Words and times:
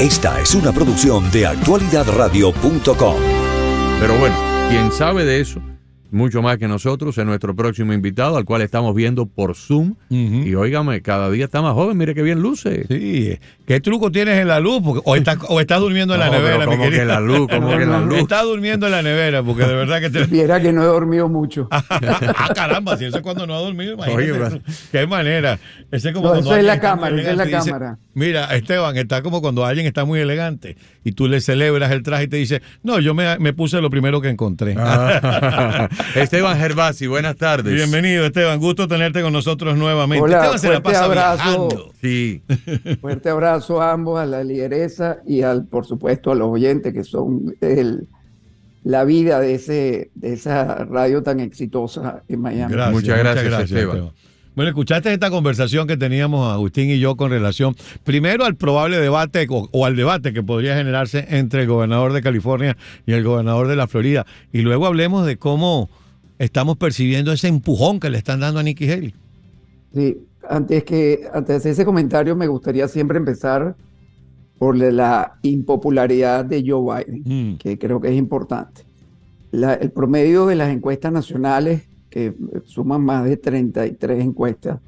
Esta 0.00 0.40
es 0.40 0.54
una 0.54 0.72
producción 0.72 1.30
de 1.30 1.46
actualidadradio.com. 1.46 3.16
Pero 4.00 4.18
bueno, 4.18 4.34
quien 4.70 4.90
sabe 4.90 5.26
de 5.26 5.40
eso 5.40 5.60
mucho 6.10 6.42
más 6.42 6.58
que 6.58 6.66
nosotros, 6.68 7.16
es 7.16 7.24
nuestro 7.24 7.54
próximo 7.54 7.92
invitado, 7.92 8.36
al 8.36 8.44
cual 8.44 8.62
estamos 8.62 8.94
viendo 8.94 9.26
por 9.26 9.54
Zoom. 9.54 9.94
Y 10.08 10.54
óigame, 10.54 11.02
cada 11.02 11.30
día 11.30 11.44
está 11.44 11.62
más 11.62 11.74
joven, 11.74 11.96
mire 11.96 12.14
qué 12.14 12.22
bien 12.22 12.40
luce. 12.40 12.86
Sí, 12.88 13.38
¿qué 13.66 13.80
truco 13.80 14.10
tienes 14.10 14.38
en 14.38 14.48
la 14.48 14.60
luz? 14.60 14.80
Porque, 14.84 15.02
o, 15.04 15.16
estás, 15.16 15.38
o 15.48 15.60
estás 15.60 15.80
durmiendo 15.80 16.14
en 16.14 16.20
la 16.20 16.30
nevera, 16.30 16.66
como 16.66 16.90
que 16.90 17.04
la 17.04 17.20
luz, 17.20 17.48
como 17.48 17.68
que 17.70 17.86
la 17.86 18.00
luz. 18.00 18.18
Estás 18.18 18.42
durmiendo 18.44 18.86
en 18.86 18.92
la 18.92 19.02
nevera, 19.02 19.42
porque 19.42 19.64
de 19.64 19.74
verdad 19.74 20.00
que 20.00 20.10
te... 20.10 20.24
Viera 20.24 20.60
que 20.60 20.72
no 20.72 20.82
he 20.82 20.86
dormido 20.86 21.28
mucho. 21.28 21.68
ah, 21.70 22.52
caramba, 22.54 22.96
si 22.96 23.04
eso 23.04 23.18
es 23.18 23.22
cuando 23.22 23.46
no 23.46 23.54
ha 23.54 23.60
dormido, 23.60 23.94
imagínate. 23.94 24.62
qué 24.90 25.06
manera. 25.06 25.58
Ese 25.90 26.08
es 26.08 26.14
como 26.14 26.28
no, 26.28 26.34
eso 26.34 26.56
es 26.56 26.64
la 26.64 26.80
cámara, 26.80 27.20
eso 27.20 27.30
es 27.30 27.36
la 27.36 27.50
cámara. 27.50 27.98
Mira, 28.14 28.46
Esteban, 28.56 28.96
está 28.96 29.22
como 29.22 29.40
cuando 29.40 29.64
alguien 29.64 29.86
está 29.86 30.04
muy 30.04 30.20
elegante 30.20 30.76
y 31.04 31.12
tú 31.12 31.28
le 31.28 31.40
celebras 31.40 31.92
el 31.92 32.02
traje 32.02 32.24
y 32.24 32.28
te 32.28 32.36
dice, 32.36 32.60
no, 32.82 32.98
yo 32.98 33.14
me, 33.14 33.38
me 33.38 33.52
puse 33.52 33.80
lo 33.80 33.88
primero 33.88 34.20
que 34.20 34.28
encontré. 34.28 34.74
Ah. 34.76 35.88
Esteban 36.16 36.58
Gervasi, 36.58 37.06
buenas 37.06 37.36
tardes. 37.36 37.72
Bienvenido, 37.72 38.26
Esteban. 38.26 38.58
Gusto 38.58 38.88
tenerte 38.88 39.22
con 39.22 39.32
nosotros 39.32 39.76
nuevamente. 39.76 40.24
Hola, 40.24 40.58
fuerte 40.58 40.96
abrazo. 40.96 41.92
Sí. 42.00 42.42
Fuerte 43.00 43.28
abrazo 43.28 43.80
a 43.82 43.92
ambos, 43.92 44.18
a 44.18 44.26
la 44.26 44.42
lideresa 44.42 45.18
y 45.26 45.42
al, 45.42 45.66
por 45.66 45.84
supuesto, 45.86 46.32
a 46.32 46.34
los 46.34 46.48
oyentes 46.48 46.94
que 46.94 47.04
son 47.04 47.54
el, 47.60 48.08
la 48.84 49.04
vida 49.04 49.38
de 49.40 49.54
ese 49.54 50.10
de 50.14 50.32
esa 50.32 50.84
radio 50.86 51.22
tan 51.22 51.40
exitosa 51.40 52.22
en 52.28 52.40
Miami. 52.40 52.74
muchas 52.90 53.18
gracias, 53.18 53.64
Esteban. 53.64 54.12
Bueno, 54.56 54.70
escuchaste 54.70 55.12
esta 55.12 55.30
conversación 55.30 55.86
que 55.86 55.96
teníamos 55.96 56.52
Agustín 56.52 56.90
y 56.90 56.98
yo 56.98 57.16
con 57.16 57.30
relación, 57.30 57.76
primero 58.02 58.44
al 58.44 58.56
probable 58.56 58.98
debate 58.98 59.46
o, 59.48 59.86
al 59.86 59.94
debate 59.94 60.32
que 60.32 60.42
podría 60.42 60.76
generarse 60.76 61.24
entre 61.30 61.62
el 61.62 61.68
gobernador 61.68 62.12
de 62.12 62.20
California 62.20 62.76
y 63.06 63.12
el 63.12 63.22
gobernador 63.22 63.68
de 63.68 63.76
la 63.76 63.86
Florida. 63.86 64.26
Y 64.52 64.62
luego 64.62 64.86
hablemos 64.86 65.24
de 65.24 65.36
cómo 65.36 65.88
estamos 66.38 66.76
percibiendo 66.76 67.32
ese 67.32 67.46
empujón 67.46 68.00
que 68.00 68.10
le 68.10 68.18
están 68.18 68.40
dando 68.40 68.58
a 68.58 68.62
Nikki 68.64 68.90
Haley. 68.90 69.14
Sí, 69.94 70.18
antes 70.48 70.84
que 70.84 71.28
antes 71.32 71.62
de 71.62 71.70
ese 71.70 71.84
comentario 71.84 72.34
me 72.34 72.48
gustaría 72.48 72.88
siempre 72.88 73.18
empezar 73.18 73.76
por 74.58 74.76
la 74.76 75.38
impopularidad 75.42 76.44
de 76.44 76.64
Joe 76.66 77.04
Biden, 77.04 77.52
mm. 77.52 77.58
que 77.58 77.78
creo 77.78 78.00
que 78.00 78.08
es 78.08 78.16
importante. 78.16 78.82
el 79.52 79.90
promedio 79.92 80.46
de 80.46 80.56
las 80.56 80.70
encuestas 80.70 81.12
nacionales 81.12 81.89
que 82.10 82.34
suman 82.64 83.02
más 83.02 83.24
de 83.24 83.36
33 83.36 84.24
encuestas, 84.24 84.80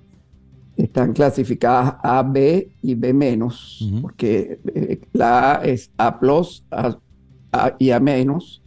están 0.76 1.12
clasificadas 1.12 1.96
A, 2.02 2.22
B 2.22 2.72
y 2.82 2.94
B 2.94 3.12
menos, 3.14 3.88
porque 4.00 4.58
eh, 4.74 5.00
la 5.12 5.56
A 5.56 5.64
es 5.64 5.90
A 5.96 6.18
plus 6.18 6.64
a, 6.70 6.98
y 7.78 7.90
A 7.90 8.00
menos, 8.00 8.62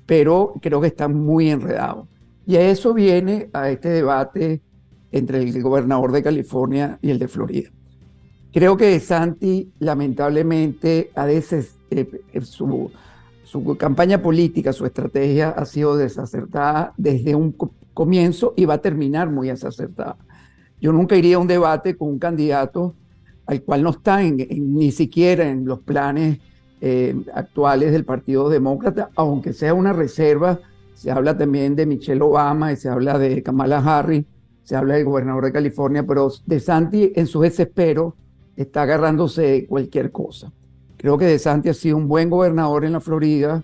pero 0.05 0.53
creo 0.61 0.79
que 0.81 0.87
está 0.87 1.07
muy 1.07 1.49
enredado. 1.49 2.07
Y 2.45 2.57
a 2.57 2.69
eso 2.69 2.93
viene 2.93 3.49
a 3.53 3.71
este 3.71 3.89
debate 3.89 4.61
entre 5.11 5.41
el 5.41 5.63
gobernador 5.63 6.11
de 6.11 6.21
California 6.21 6.99
y 7.01 7.09
el 7.09 7.17
de 7.17 7.27
Florida. 7.27 7.69
Creo 8.53 8.77
que 8.77 8.99
Santi 8.99 9.71
lamentablemente 9.79 11.09
a 11.15 11.25
veces 11.25 11.75
eh, 11.89 12.07
su, 12.41 12.91
su 13.43 13.75
campaña 13.75 14.21
política, 14.21 14.73
su 14.73 14.85
estrategia 14.85 15.49
ha 15.49 15.65
sido 15.65 15.97
desacertada 15.97 16.93
desde 16.97 17.33
un 17.33 17.55
comienzo 17.95 18.53
y 18.55 18.65
va 18.65 18.75
a 18.75 18.81
terminar 18.81 19.31
muy 19.31 19.47
desacertada. 19.47 20.17
Yo 20.79 20.91
nunca 20.91 21.15
iría 21.15 21.37
a 21.37 21.39
un 21.39 21.47
debate 21.47 21.97
con 21.97 22.09
un 22.09 22.19
candidato 22.19 22.93
al 23.47 23.63
cual 23.63 23.81
no 23.81 23.91
está 23.91 24.21
ni 24.21 24.91
siquiera 24.91 25.47
en 25.49 25.65
los 25.65 25.79
planes 25.79 26.39
eh, 26.81 27.15
actuales 27.33 27.91
del 27.91 28.05
Partido 28.05 28.49
Demócrata, 28.49 29.09
aunque 29.15 29.53
sea 29.53 29.73
una 29.73 29.93
reserva. 29.93 30.59
Se 30.93 31.09
habla 31.09 31.37
también 31.37 31.75
de 31.75 31.85
Michelle 31.85 32.21
Obama 32.21 32.71
y 32.71 32.75
se 32.75 32.89
habla 32.89 33.17
de 33.17 33.41
Kamala 33.41 33.77
Harris, 33.79 34.25
se 34.63 34.75
habla 34.75 34.95
del 34.95 35.05
gobernador 35.05 35.45
de 35.45 35.51
California, 35.51 36.05
pero 36.05 36.29
De 36.45 36.59
Santi 36.59 37.13
en 37.15 37.27
su 37.27 37.41
desespero 37.41 38.15
está 38.55 38.83
agarrándose 38.83 39.65
cualquier 39.67 40.11
cosa. 40.11 40.51
Creo 40.97 41.17
que 41.17 41.25
De 41.25 41.39
Santi 41.39 41.69
ha 41.69 41.73
sido 41.73 41.97
un 41.97 42.07
buen 42.07 42.29
gobernador 42.29 42.83
en 42.83 42.93
la 42.93 42.99
Florida, 42.99 43.63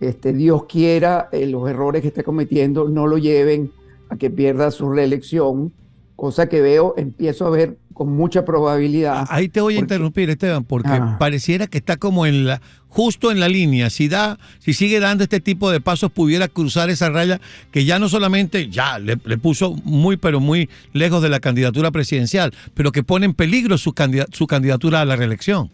este, 0.00 0.32
Dios 0.32 0.64
quiera, 0.64 1.28
eh, 1.32 1.46
los 1.46 1.68
errores 1.68 2.02
que 2.02 2.08
esté 2.08 2.24
cometiendo 2.24 2.88
no 2.88 3.06
lo 3.06 3.18
lleven 3.18 3.72
a 4.08 4.16
que 4.16 4.30
pierda 4.30 4.70
su 4.70 4.90
reelección, 4.90 5.72
cosa 6.16 6.48
que 6.48 6.60
veo, 6.60 6.94
empiezo 6.96 7.46
a 7.46 7.50
ver 7.50 7.78
con 7.94 8.12
mucha 8.12 8.44
probabilidad. 8.44 9.26
Ahí 9.30 9.48
te 9.48 9.60
voy 9.60 9.76
a 9.76 9.78
interrumpir, 9.78 10.28
Esteban, 10.28 10.64
porque 10.64 11.00
pareciera 11.18 11.68
que 11.68 11.78
está 11.78 11.96
como 11.96 12.26
en 12.26 12.44
la, 12.44 12.60
justo 12.88 13.30
en 13.30 13.40
la 13.40 13.48
línea. 13.48 13.88
Si 13.88 14.08
da, 14.08 14.38
si 14.58 14.74
sigue 14.74 15.00
dando 15.00 15.24
este 15.24 15.40
tipo 15.40 15.70
de 15.70 15.80
pasos, 15.80 16.10
pudiera 16.10 16.48
cruzar 16.48 16.90
esa 16.90 17.08
raya 17.08 17.40
que 17.70 17.84
ya 17.84 17.98
no 17.98 18.08
solamente 18.08 18.68
ya 18.68 18.98
le, 18.98 19.16
puso 19.38 19.74
muy, 19.84 20.16
pero 20.16 20.40
muy 20.40 20.68
lejos 20.92 21.22
de 21.22 21.28
la 21.28 21.40
candidatura 21.40 21.92
presidencial, 21.92 22.52
pero 22.74 22.90
que 22.92 23.04
pone 23.04 23.26
en 23.26 23.34
peligro 23.34 23.78
su, 23.78 23.94
su 24.32 24.46
candidatura 24.46 25.00
a 25.00 25.04
la 25.04 25.16
reelección. 25.16 25.70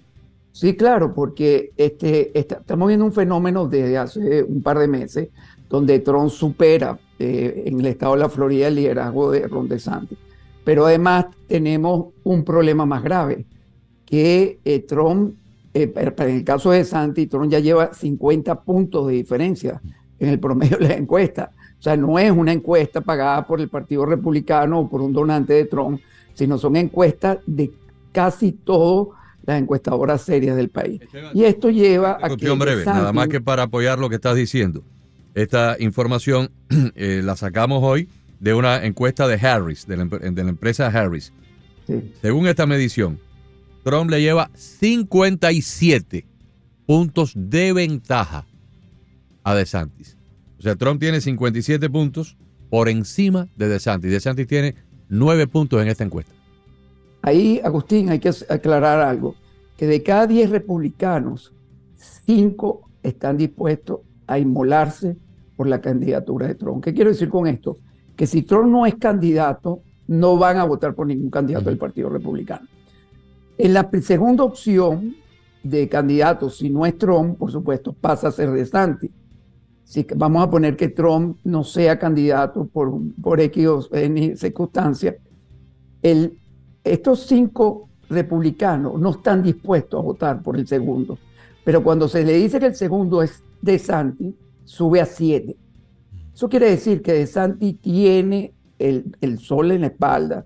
Sí, 0.53 0.77
claro, 0.77 1.15
porque 1.15 1.73
este, 1.77 2.37
estamos 2.39 2.89
viendo 2.89 3.07
un 3.07 3.13
fenómeno 3.13 3.69
desde 3.69 3.99
hace 3.99 4.43
un 4.43 4.63
par 4.63 4.79
de 4.79 4.89
meses 4.89 5.29
donde 5.69 6.01
Trump 6.01 6.31
supera 6.31 6.99
eh, 7.19 7.63
en 7.67 7.79
el 7.81 7.87
estado 7.87 8.15
de 8.15 8.21
la 8.21 8.29
Florida 8.29 8.69
el 8.69 8.75
liderazgo 8.75 9.31
de 9.31 9.47
Ron 9.47 9.69
DeSantis. 9.69 10.19
Pero 10.65 10.87
además 10.87 11.27
tenemos 11.47 12.07
un 12.25 12.45
problema 12.45 12.85
más 12.85 13.03
grave, 13.03 13.47
que 14.05 14.59
eh, 14.65 14.81
Trump, 14.81 15.35
eh, 15.73 15.93
en 15.95 16.29
el 16.29 16.45
caso 16.45 16.73
de 16.73 16.79
DeSantis, 16.79 17.29
Trump 17.29 17.51
ya 17.51 17.61
lleva 17.61 17.95
50 17.95 18.61
puntos 18.63 19.07
de 19.07 19.15
diferencia 19.15 19.81
en 20.19 20.29
el 20.29 20.41
promedio 20.41 20.77
de 20.79 20.89
la 20.89 20.95
encuesta. 20.95 21.53
O 21.79 21.83
sea, 21.83 21.97
no 21.97 22.19
es 22.19 22.31
una 22.31 22.53
encuesta 22.53 23.01
pagada 23.01 23.47
por 23.47 23.61
el 23.61 23.69
Partido 23.69 24.05
Republicano 24.05 24.81
o 24.81 24.89
por 24.89 25.01
un 25.01 25.13
donante 25.13 25.55
de 25.55 25.65
Trump, 25.65 26.01
sino 26.35 26.59
son 26.59 26.77
encuestas 26.77 27.39
de 27.47 27.71
casi 28.13 28.53
todo 28.53 29.13
las 29.45 29.61
encuestadoras 29.61 30.23
serias 30.23 30.57
del 30.57 30.69
país. 30.69 31.01
Y 31.35 31.45
esto 31.45 31.71
lleva 31.71 32.19
a 32.21 32.37
que... 32.37 32.51
breve, 32.51 32.85
nada 32.85 33.13
más 33.13 33.29
que 33.29 33.41
para 33.41 33.65
apoyar 33.65 33.99
lo 33.99 34.09
que 34.09 34.17
estás 34.17 34.37
diciendo. 34.37 34.83
Esta 35.35 35.77
información 35.79 36.51
eh, 36.95 37.23
la 37.25 37.37
sacamos 37.37 37.83
hoy 37.83 38.09
de 38.41 38.55
una 38.55 38.85
encuesta 38.85 39.29
de 39.29 39.35
Harris, 39.35 39.87
de 39.87 39.97
la, 39.97 40.49
empresa 40.49 40.87
Harris. 40.87 41.33
Según 42.23 42.47
esta 42.47 42.67
medición, 42.67 43.19
Trump 43.85 44.11
le 44.11 44.21
lleva 44.21 44.51
57 44.55 46.25
puntos 46.87 47.33
de 47.35 47.73
ventaja 47.73 48.47
a 49.45 49.55
DeSantis. 49.55 50.17
O 50.59 50.63
sea, 50.63 50.77
Trump 50.77 51.01
tiene 51.01 51.21
57 51.21 51.89
puntos 51.91 52.37
por 52.69 52.89
encima 52.89 53.49
de 53.57 53.69
DeSantis. 53.69 54.11
DeSantis 54.11 54.47
tiene 54.47 54.75
9 55.09 55.47
puntos 55.47 55.83
en 55.83 55.89
esta 55.89 56.05
encuesta. 56.05 56.33
Ahí, 57.23 57.61
Agustín, 57.63 58.11
hay 58.11 58.19
que 58.19 58.31
aclarar 58.49 59.01
algo, 59.01 59.35
que 59.77 59.87
de 59.87 60.03
cada 60.03 60.27
10 60.27 60.51
republicanos, 60.51 61.53
5 62.27 62.89
están 63.03 63.37
dispuestos 63.37 64.01
a 64.27 64.39
inmolarse 64.39 65.17
por 65.57 65.67
la 65.67 65.81
candidatura 65.81 66.47
de 66.47 66.55
Trump. 66.55 66.83
¿Qué 66.83 66.95
quiero 66.95 67.11
decir 67.11 67.29
con 67.29 67.47
esto? 67.47 67.79
Que 68.17 68.27
si 68.27 68.43
Trump 68.43 68.71
no 68.71 68.87
es 68.87 68.95
candidato, 68.95 69.83
no 70.07 70.39
van 70.39 70.57
a 70.57 70.65
votar 70.65 70.95
por 70.95 71.07
ningún 71.07 71.31
candidato 71.31 71.67
del 71.67 71.79
Partido 71.79 72.09
Republicano. 72.09 72.67
En 73.59 73.75
la 73.75 73.89
segunda 74.01 74.45
opción, 74.45 75.15
de 75.63 75.89
candidatos, 75.89 76.57
si 76.57 76.71
no 76.71 76.87
es 76.87 76.97
Trump, 76.97 77.39
por 77.39 77.51
supuesto, 77.51 77.93
pasa 77.93 78.29
a 78.29 78.33
ser 78.33 78.51
DeSantis. 78.51 79.11
Si 79.85 80.07
vamos 80.17 80.43
a 80.43 80.51
poner 80.51 80.77
que 80.77 80.89
Trump 80.89 81.39
no 81.45 81.65
sea 81.65 81.99
candidato 81.99 82.67
por, 82.67 82.93
por 83.21 83.41
X 83.41 83.67
o 83.67 83.89
N 83.93 84.37
circunstancia, 84.37 85.17
el, 86.03 86.39
estos 86.85 87.27
cinco 87.27 87.89
republicanos 88.09 89.01
no 89.01 89.11
están 89.11 89.43
dispuestos 89.43 90.01
a 90.01 90.03
votar 90.03 90.43
por 90.43 90.57
el 90.57 90.67
segundo. 90.67 91.19
Pero 91.65 91.83
cuando 91.83 92.09
se 92.09 92.25
le 92.25 92.35
dice 92.35 92.59
que 92.59 92.67
el 92.67 92.75
segundo 92.75 93.23
es 93.23 93.43
DeSantis, 93.63 94.35
sube 94.65 95.01
a 95.01 95.07
siete. 95.07 95.57
Eso 96.35 96.49
quiere 96.49 96.71
decir 96.71 97.03
que 97.03 97.13
DeSantis 97.13 97.81
tiene 97.81 98.53
el, 98.79 99.17
el 99.21 99.39
sol 99.39 99.73
en 99.73 99.83
la 99.83 99.89
espalda, 99.89 100.45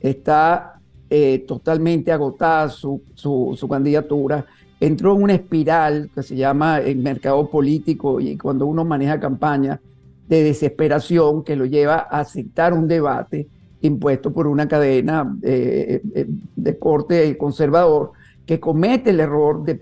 está 0.00 0.80
eh, 1.08 1.44
totalmente 1.48 2.12
agotada 2.12 2.68
su, 2.68 3.02
su, 3.14 3.68
candidatura, 3.68 4.44
entró 4.78 5.16
en 5.16 5.22
una 5.22 5.34
espiral 5.34 6.10
que 6.14 6.22
se 6.22 6.36
llama 6.36 6.78
el 6.78 6.98
mercado 6.98 7.50
político 7.50 8.20
y 8.20 8.36
cuando 8.36 8.66
uno 8.66 8.84
maneja 8.84 9.18
campaña 9.18 9.80
de 10.28 10.44
desesperación 10.44 11.42
que 11.42 11.56
lo 11.56 11.64
lleva 11.64 12.06
a 12.10 12.20
aceptar 12.20 12.74
un 12.74 12.86
debate 12.86 13.48
impuesto 13.82 14.32
por 14.32 14.46
una 14.46 14.68
cadena 14.68 15.36
eh, 15.42 16.02
eh, 16.14 16.26
de 16.56 16.78
corte 16.78 17.36
conservador 17.38 18.12
que 18.46 18.60
comete 18.60 19.10
el 19.10 19.20
error 19.20 19.64
de, 19.64 19.78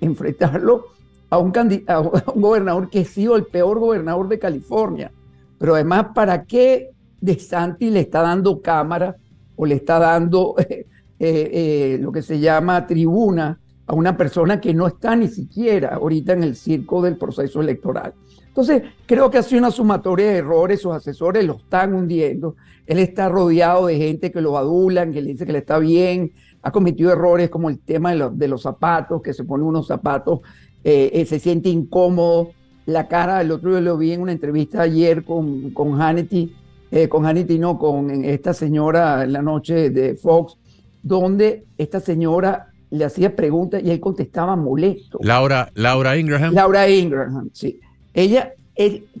enfrentarlo 0.00 0.86
a 1.30 1.38
un, 1.38 1.52
a 1.86 2.00
un 2.00 2.42
gobernador 2.42 2.90
que 2.90 3.00
ha 3.00 3.04
sido 3.04 3.36
el 3.36 3.46
peor 3.46 3.78
gobernador 3.78 4.28
de 4.28 4.38
California. 4.38 5.10
Pero 5.58 5.74
además, 5.74 6.08
¿para 6.14 6.44
qué 6.44 6.90
De 7.20 7.38
Santi 7.38 7.88
le 7.90 8.00
está 8.00 8.20
dando 8.20 8.60
cámara 8.60 9.16
o 9.56 9.64
le 9.64 9.76
está 9.76 9.98
dando 9.98 10.54
eh, 11.18 11.98
lo 12.00 12.12
que 12.12 12.22
se 12.22 12.38
llama 12.38 12.86
tribuna 12.86 13.58
a 13.86 13.94
una 13.94 14.16
persona 14.16 14.60
que 14.60 14.74
no 14.74 14.86
está 14.86 15.16
ni 15.16 15.28
siquiera 15.28 15.94
ahorita 15.94 16.32
en 16.32 16.42
el 16.42 16.56
circo 16.56 17.02
del 17.02 17.16
proceso 17.16 17.60
electoral. 17.60 18.14
Entonces, 18.54 18.82
creo 19.06 19.30
que 19.30 19.38
ha 19.38 19.42
sido 19.42 19.58
una 19.58 19.72
sumatoria 19.72 20.26
de 20.26 20.36
errores, 20.38 20.80
sus 20.80 20.92
asesores 20.92 21.44
lo 21.44 21.56
están 21.56 21.92
hundiendo, 21.92 22.54
él 22.86 23.00
está 23.00 23.28
rodeado 23.28 23.86
de 23.86 23.96
gente 23.96 24.30
que 24.30 24.40
lo 24.40 24.56
adulan, 24.56 25.12
que 25.12 25.20
le 25.20 25.32
dice 25.32 25.44
que 25.44 25.52
le 25.52 25.58
está 25.58 25.78
bien, 25.78 26.32
ha 26.62 26.70
cometido 26.70 27.10
errores 27.10 27.50
como 27.50 27.68
el 27.68 27.80
tema 27.80 28.14
de, 28.14 28.30
de 28.32 28.48
los 28.48 28.62
zapatos, 28.62 29.22
que 29.22 29.34
se 29.34 29.42
pone 29.42 29.64
unos 29.64 29.88
zapatos, 29.88 30.40
se 30.84 31.38
siente 31.40 31.68
incómodo, 31.68 32.50
la 32.86 33.08
cara, 33.08 33.40
el 33.40 33.50
otro 33.50 33.70
día 33.70 33.80
lo 33.80 33.96
vi 33.96 34.12
en 34.12 34.20
una 34.20 34.32
entrevista 34.32 34.82
ayer 34.82 35.24
con, 35.24 35.70
con 35.70 36.00
Hannity, 36.00 36.54
eh, 36.90 37.08
con 37.08 37.24
Hannity, 37.24 37.58
no, 37.58 37.78
con 37.78 38.24
esta 38.24 38.52
señora 38.52 39.24
en 39.24 39.32
la 39.32 39.42
noche 39.42 39.90
de 39.90 40.16
Fox, 40.16 40.56
donde 41.02 41.64
esta 41.78 42.00
señora 42.00 42.68
le 42.90 43.04
hacía 43.04 43.34
preguntas 43.34 43.82
y 43.82 43.90
él 43.90 44.00
contestaba 44.00 44.54
molesto. 44.54 45.18
Laura, 45.22 45.70
Laura 45.74 46.16
Ingraham. 46.16 46.54
Laura 46.54 46.88
Ingraham, 46.88 47.50
sí. 47.52 47.80
Ella, 48.14 48.54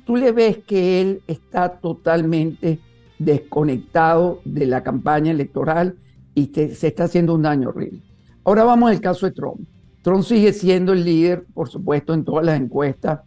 tú 0.06 0.16
le 0.16 0.32
ves 0.32 0.58
que 0.66 1.00
él 1.00 1.22
está 1.26 1.80
totalmente 1.80 2.78
desconectado 3.18 4.40
de 4.44 4.66
la 4.66 4.82
campaña 4.82 5.30
electoral 5.30 5.96
y 6.34 6.46
se 6.46 6.86
está 6.86 7.04
haciendo 7.04 7.34
un 7.34 7.42
daño 7.42 7.68
horrible. 7.68 8.00
Ahora 8.44 8.64
vamos 8.64 8.90
al 8.90 9.00
caso 9.00 9.26
de 9.26 9.32
Trump. 9.32 9.68
Trump 10.02 10.22
sigue 10.22 10.52
siendo 10.52 10.92
el 10.92 11.04
líder, 11.04 11.44
por 11.52 11.68
supuesto, 11.68 12.14
en 12.14 12.24
todas 12.24 12.44
las 12.46 12.60
encuestas 12.60 13.20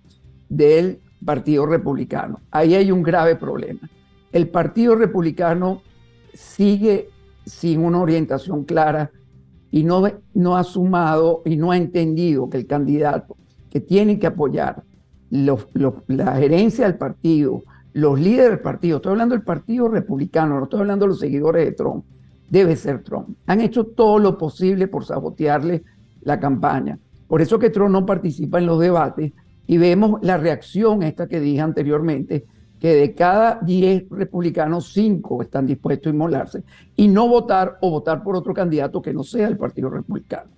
del 0.49 0.99
Partido 1.23 1.65
Republicano. 1.65 2.41
Ahí 2.51 2.75
hay 2.75 2.91
un 2.91 3.03
grave 3.03 3.35
problema 3.35 3.89
el 4.31 4.49
Partido 4.49 4.95
Republicano 4.95 5.81
sigue 6.33 7.09
sin 7.45 7.79
una 7.79 7.99
orientación 7.99 8.65
clara 8.65 9.11
y 9.71 9.83
no, 9.83 10.03
no 10.33 10.57
ha 10.57 10.63
sumado 10.63 11.41
y 11.45 11.55
no 11.55 11.71
ha 11.71 11.77
entendido 11.77 12.49
que 12.49 12.57
el 12.57 12.67
candidato 12.67 13.35
que 13.69 13.79
tiene 13.79 14.19
que 14.19 14.27
apoyar 14.27 14.83
la 15.29 16.35
gerencia 16.35 16.85
del 16.85 16.97
partido, 16.97 17.63
los 17.93 18.19
líderes 18.19 18.51
del 18.51 18.59
partido, 18.59 18.97
estoy 18.97 19.11
hablando 19.11 19.35
del 19.35 19.43
Partido 19.43 19.87
Republicano, 19.87 20.57
no 20.57 20.63
estoy 20.65 20.81
hablando 20.81 21.05
de 21.05 21.09
los 21.09 21.19
seguidores 21.19 21.65
de 21.65 21.71
Trump, 21.71 22.05
debe 22.49 22.75
ser 22.75 23.03
Trump. 23.03 23.29
Han 23.47 23.61
hecho 23.61 23.85
todo 23.85 24.19
lo 24.19 24.37
posible 24.37 24.87
por 24.87 25.03
sabotearle 25.03 25.83
la 26.21 26.39
campaña. 26.39 26.99
Por 27.27 27.41
eso 27.41 27.59
que 27.59 27.69
Trump 27.69 27.91
no 27.91 28.05
participa 28.05 28.59
en 28.59 28.67
los 28.67 28.79
debates 28.79 29.33
y 29.65 29.77
vemos 29.77 30.19
la 30.21 30.37
reacción 30.37 31.03
esta 31.03 31.27
que 31.27 31.39
dije 31.39 31.61
anteriormente, 31.61 32.45
que 32.79 32.93
de 32.93 33.15
cada 33.15 33.59
10 33.61 34.09
republicanos, 34.11 34.93
5 34.93 35.41
están 35.41 35.65
dispuestos 35.65 36.11
a 36.11 36.13
inmolarse 36.13 36.63
y 36.95 37.07
no 37.07 37.27
votar 37.27 37.77
o 37.81 37.89
votar 37.89 38.23
por 38.23 38.35
otro 38.35 38.53
candidato 38.53 39.01
que 39.01 39.13
no 39.13 39.23
sea 39.23 39.47
el 39.47 39.57
Partido 39.57 39.89
Republicano. 39.89 40.51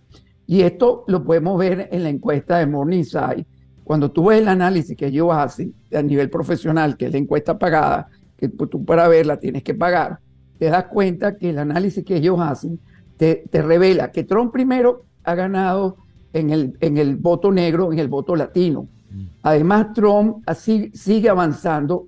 Y 0.46 0.62
esto 0.62 1.06
lo 1.08 1.24
podemos 1.24 1.58
ver 1.58 1.90
en 1.92 2.04
la 2.04 2.10
encuesta 2.10 2.58
de 2.58 2.66
Morningside. 2.66 3.46
Cuando 3.90 4.12
tú 4.12 4.26
ves 4.26 4.40
el 4.40 4.48
análisis 4.48 4.96
que 4.96 5.08
ellos 5.08 5.30
hacen 5.32 5.74
a 5.92 6.04
nivel 6.04 6.30
profesional, 6.30 6.96
que 6.96 7.08
es 7.08 7.12
la 7.12 7.18
encuesta 7.18 7.58
pagada, 7.58 8.08
que 8.38 8.48
tú 8.48 8.86
para 8.86 9.08
verla 9.08 9.40
tienes 9.40 9.64
que 9.64 9.74
pagar, 9.74 10.20
te 10.60 10.66
das 10.66 10.86
cuenta 10.86 11.36
que 11.38 11.50
el 11.50 11.58
análisis 11.58 12.06
que 12.06 12.18
ellos 12.18 12.40
hacen 12.40 12.80
te, 13.18 13.44
revela 13.52 14.12
que 14.12 14.24
Trump 14.24 14.54
primero 14.54 15.06
ha 15.24 15.34
ganado 15.34 15.98
en 16.34 16.52
el, 16.52 16.78
en 16.82 17.00
el 17.00 17.16
voto 17.16 17.52
negro, 17.52 17.92
en 17.92 17.98
el 17.98 18.10
voto 18.10 18.36
latino. 18.36 18.84
Mm. 19.10 19.24
Además, 19.42 19.88
Trump 19.96 20.44
así 20.46 20.92
sigue 20.94 21.28
avanzando 21.28 22.06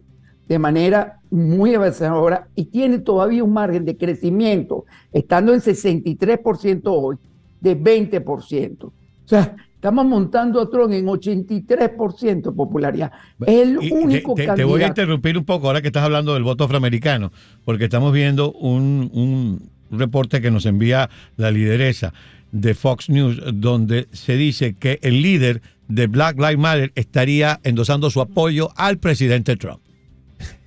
de 0.48 0.60
manera 0.60 1.19
muy 1.31 1.74
avanzadora 1.74 2.48
y 2.54 2.66
tiene 2.66 3.00
todavía 3.00 3.44
un 3.44 3.54
margen 3.54 3.86
de 3.86 3.98
crecimiento, 3.98 4.86
estando 5.12 5.51
en 5.51 5.62
63% 5.62 6.81
hoy, 6.86 7.18
de 7.60 7.75
20%. 7.75 8.84
O 8.84 8.94
sea, 9.25 9.56
estamos 9.81 10.06
montando 10.06 10.62
a 10.62 10.69
Trump 10.69 10.94
en 10.94 11.07
83% 11.07 12.42
de 12.44 12.51
popularidad. 12.51 13.12
Es 13.48 13.62
el 13.63 13.80
único 13.80 14.36
te, 14.36 14.45
Te 14.45 14.63
voy 14.63 14.83
a 14.83 14.88
interrumpir 14.88 15.36
un 15.39 15.44
poco 15.44 15.66
ahora 15.66 15.81
que 15.81 15.88
estás 15.88 16.04
hablando 16.04 16.36
del 16.36 16.44
voto 16.44 16.66
afroamericano, 16.66 17.31
porque 17.66 17.86
estamos 17.86 18.13
viendo 18.13 18.51
un, 18.51 19.10
un 19.12 19.72
reporte 19.89 20.39
que 20.39 20.51
nos 20.51 20.68
envía 20.68 21.10
la 21.36 21.50
lideresa 21.50 22.13
de 22.51 22.75
Fox 22.75 23.10
News, 23.10 23.42
donde 23.56 24.07
se 24.12 24.38
dice 24.38 24.75
que 24.75 25.00
el 25.01 25.24
líder 25.24 25.63
de 25.88 26.06
Black 26.06 26.38
Lives 26.38 26.60
Matter 26.60 26.92
estaría 26.94 27.60
endosando 27.63 28.12
su 28.12 28.22
apoyo 28.22 28.69
al 28.75 29.00
presidente 29.00 29.56
Trump. 29.56 29.81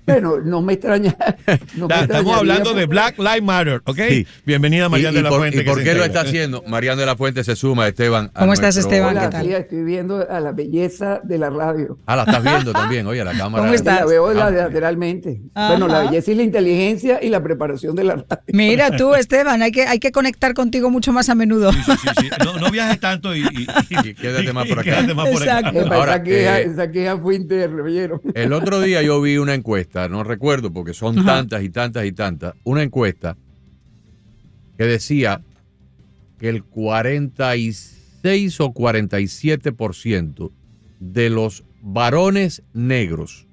Bueno, 0.07 0.39
no 0.39 0.61
me 0.61 0.75
extraña. 0.75 1.17
estamos 1.47 2.37
hablando 2.37 2.75
de 2.75 2.85
Black 2.85 3.19
Lives 3.19 3.43
Matter, 3.43 3.81
¿ok? 3.87 3.99
Bienvenida 4.45 4.91
Mariana 4.91 5.17
de 5.17 5.23
la 5.23 5.31
Fuente. 5.31 5.63
¿Y 5.63 5.65
por 5.65 5.83
qué 5.83 5.95
lo 5.95 6.05
está 6.05 6.21
haciendo? 6.21 6.63
Mariana 6.67 7.01
de 7.01 7.07
la 7.07 7.17
Fuente 7.17 7.43
se 7.43 7.57
suma, 7.57 7.89
Esteban. 7.89 8.31
¿Cómo 8.39 8.53
estás, 8.53 8.77
Esteban? 8.77 9.19
¿Qué 9.19 9.29
tal? 9.29 9.51
estoy 9.51 9.83
viendo 9.83 10.29
a 10.29 10.41
la 10.41 10.53
belleza 10.53 11.21
de 11.25 11.39
la 11.39 11.49
radio. 11.49 11.99
Ah, 12.05 12.17
la 12.17 12.25
estás 12.25 12.43
viendo 12.43 12.73
también, 12.73 13.07
oye, 13.07 13.25
la 13.25 13.33
cámara. 13.39 13.65
¿Cómo 13.65 13.75
estás? 13.75 14.01
La 14.01 14.07
veo 14.07 14.29
ah, 14.29 14.51
lateralmente. 14.51 15.41
Bueno, 15.55 15.89
la 15.89 16.01
belleza 16.01 16.33
y 16.33 16.35
la 16.35 16.43
inteligencia 16.43 17.23
y 17.23 17.31
la 17.31 17.43
preparación 17.43 17.97
de 17.97 18.05
la 18.05 18.15
radio. 18.17 18.43
Mira 18.49 18.95
tú, 18.95 19.15
Esteban, 19.15 19.63
hay 19.63 19.73
que, 19.73 19.87
hay 19.87 20.01
que 20.01 20.13
conectar 20.13 20.53
contigo 20.53 20.91
mucho 20.91 21.13
más 21.13 21.31
a 21.31 21.35
menudo. 21.35 21.73
Sí, 21.73 21.81
sí, 21.83 22.09
sí, 22.21 22.31
no, 22.45 22.59
no, 22.59 22.71
viajes 22.71 23.01
tanto 23.01 23.35
y, 23.35 23.47
y, 23.89 24.15
quédate 24.15 24.53
más 24.53 24.69
por 24.69 24.81
acá. 24.81 24.91
Quédate 24.91 25.15
más 25.15 25.29
por 25.31 25.49
acá. 25.49 25.73
Ahora, 25.95 26.17
esa, 26.17 26.61
esa 26.61 26.91
queja 26.91 27.17
fue 27.17 27.37
interna, 27.37 27.83
El 28.35 28.53
otro 28.53 28.81
día 28.81 29.01
yo 29.01 29.21
vi 29.23 29.39
una 29.39 29.55
encuesta 29.55 29.94
no 30.09 30.25
recuerdo 30.25 30.73
porque 30.73 30.93
son 30.93 31.25
tantas 31.25 31.63
y 31.63 31.71
tantas 31.71 32.05
y 32.05 32.13
tantas, 32.13 32.55
una 32.65 32.83
encuesta 32.83 33.37
que 34.77 34.85
decía 34.85 35.41
que 36.39 36.49
el 36.49 36.65
46 36.65 38.61
o 38.61 38.75
47% 38.75 40.51
de 40.99 41.31
los 41.31 41.65
varones 41.81 42.63
negros, 42.73 43.47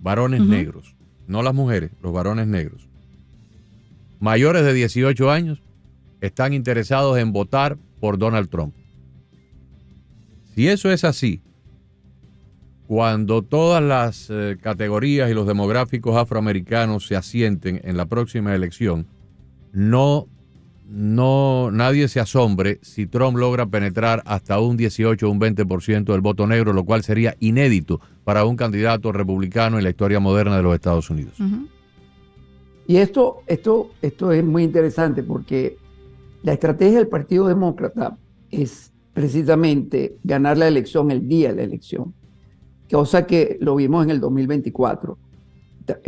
varones 0.00 0.40
negros, 0.40 0.96
no 1.28 1.42
las 1.42 1.54
mujeres, 1.54 1.92
los 2.02 2.12
varones 2.12 2.48
negros, 2.48 2.88
mayores 4.18 4.64
de 4.64 4.74
18 4.74 5.30
años, 5.30 5.62
están 6.20 6.52
interesados 6.52 7.18
en 7.18 7.32
votar 7.32 7.78
por 8.00 8.18
Donald 8.18 8.48
Trump. 8.48 8.74
Si 10.54 10.68
eso 10.68 10.90
es 10.90 11.04
así, 11.04 11.42
cuando 12.86 13.42
todas 13.42 13.82
las 13.82 14.28
eh, 14.30 14.56
categorías 14.60 15.30
y 15.30 15.34
los 15.34 15.46
demográficos 15.46 16.16
afroamericanos 16.16 17.06
se 17.06 17.16
asienten 17.16 17.80
en 17.82 17.96
la 17.96 18.06
próxima 18.06 18.54
elección, 18.54 19.06
no, 19.72 20.28
no, 20.88 21.70
nadie 21.72 22.06
se 22.06 22.20
asombre 22.20 22.78
si 22.82 23.06
Trump 23.06 23.36
logra 23.36 23.66
penetrar 23.66 24.22
hasta 24.24 24.60
un 24.60 24.76
18 24.76 25.26
o 25.26 25.30
un 25.30 25.40
20% 25.40 26.04
del 26.04 26.20
voto 26.20 26.46
negro, 26.46 26.72
lo 26.72 26.84
cual 26.84 27.02
sería 27.02 27.34
inédito 27.40 28.00
para 28.24 28.44
un 28.44 28.56
candidato 28.56 29.10
republicano 29.10 29.78
en 29.78 29.84
la 29.84 29.90
historia 29.90 30.20
moderna 30.20 30.56
de 30.56 30.62
los 30.62 30.74
Estados 30.74 31.10
Unidos. 31.10 31.34
Y 32.86 32.98
esto, 32.98 33.42
esto, 33.48 33.90
esto 34.00 34.30
es 34.30 34.44
muy 34.44 34.62
interesante 34.62 35.24
porque 35.24 35.76
la 36.44 36.52
estrategia 36.52 36.98
del 36.98 37.08
Partido 37.08 37.48
Demócrata 37.48 38.16
es 38.52 38.92
precisamente 39.12 40.18
ganar 40.22 40.56
la 40.56 40.68
elección 40.68 41.10
el 41.10 41.26
día 41.26 41.48
de 41.48 41.56
la 41.56 41.62
elección 41.64 42.14
cosa 42.90 43.26
que 43.26 43.58
lo 43.60 43.76
vimos 43.76 44.04
en 44.04 44.10
el 44.10 44.20
2024. 44.20 45.18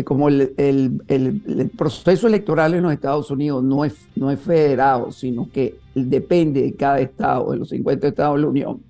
como 0.04 0.28
el, 0.28 0.54
el, 0.56 1.70
proceso 1.76 2.26
electoral 2.26 2.74
en 2.74 2.82
los 2.82 2.92
Estados 2.92 3.30
Unidos 3.30 3.62
no 3.62 3.84
es, 3.84 3.94
no 4.16 4.30
es 4.30 4.40
federado, 4.40 5.12
sino 5.12 5.48
que 5.52 5.78
depende 5.94 6.62
de 6.62 6.74
cada 6.74 7.00
estado, 7.00 7.52
de 7.52 7.58
los 7.58 7.68
50 7.68 8.08
estados 8.08 8.36
de 8.36 8.42
la 8.42 8.48
Unión, 8.48 8.82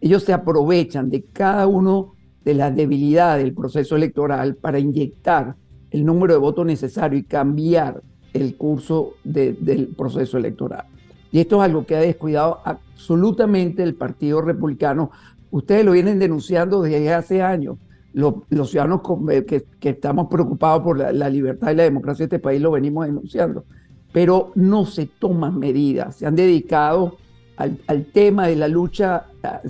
ellos 0.00 0.22
se 0.22 0.32
aprovechan 0.32 1.10
de 1.10 1.24
cada 1.24 1.66
uno 1.66 2.14
de 2.44 2.54
las 2.54 2.74
debilidades 2.74 3.44
del 3.44 3.54
proceso 3.54 3.96
electoral 3.96 4.54
para 4.54 4.78
inyectar 4.78 5.56
el 5.90 6.04
número 6.04 6.34
de 6.34 6.40
votos 6.40 6.66
necesario 6.66 7.18
y 7.18 7.24
cambiar 7.24 8.02
el 8.32 8.56
curso 8.56 9.14
del 9.24 9.88
proceso 9.96 10.38
electoral. 10.38 10.84
Y 11.30 11.40
esto 11.40 11.56
es 11.56 11.68
algo 11.68 11.84
que 11.84 11.96
ha 11.96 12.00
descuidado 12.00 12.60
absolutamente 12.64 13.82
el 13.82 13.94
Partido 13.94 14.40
Republicano. 14.40 15.10
Ustedes 15.50 15.84
lo 15.84 15.92
vienen 15.92 16.18
denunciando 16.18 16.82
desde 16.82 17.12
hace 17.12 17.42
años. 17.42 17.76
Los, 18.12 18.34
ciudadanos 18.68 19.02
eh, 19.30 19.44
que, 19.44 19.88
estamos 19.88 20.28
preocupados 20.28 20.82
por 20.82 20.98
la, 20.98 21.30
libertad 21.30 21.70
y 21.70 21.76
la 21.76 21.84
democracia 21.84 22.26
de 22.26 22.36
este 22.36 22.38
país 22.38 22.60
lo 22.60 22.72
venimos 22.72 23.06
denunciando. 23.06 23.64
Pero 24.12 24.52
no 24.54 24.86
se 24.86 25.06
toman 25.06 25.58
medidas. 25.58 26.16
Se 26.16 26.26
han 26.26 26.34
dedicado 26.34 27.16
al, 27.56 28.06
tema 28.12 28.46
de 28.46 28.56
la 28.56 28.68
lucha 28.68 29.26
ah, 29.42 29.60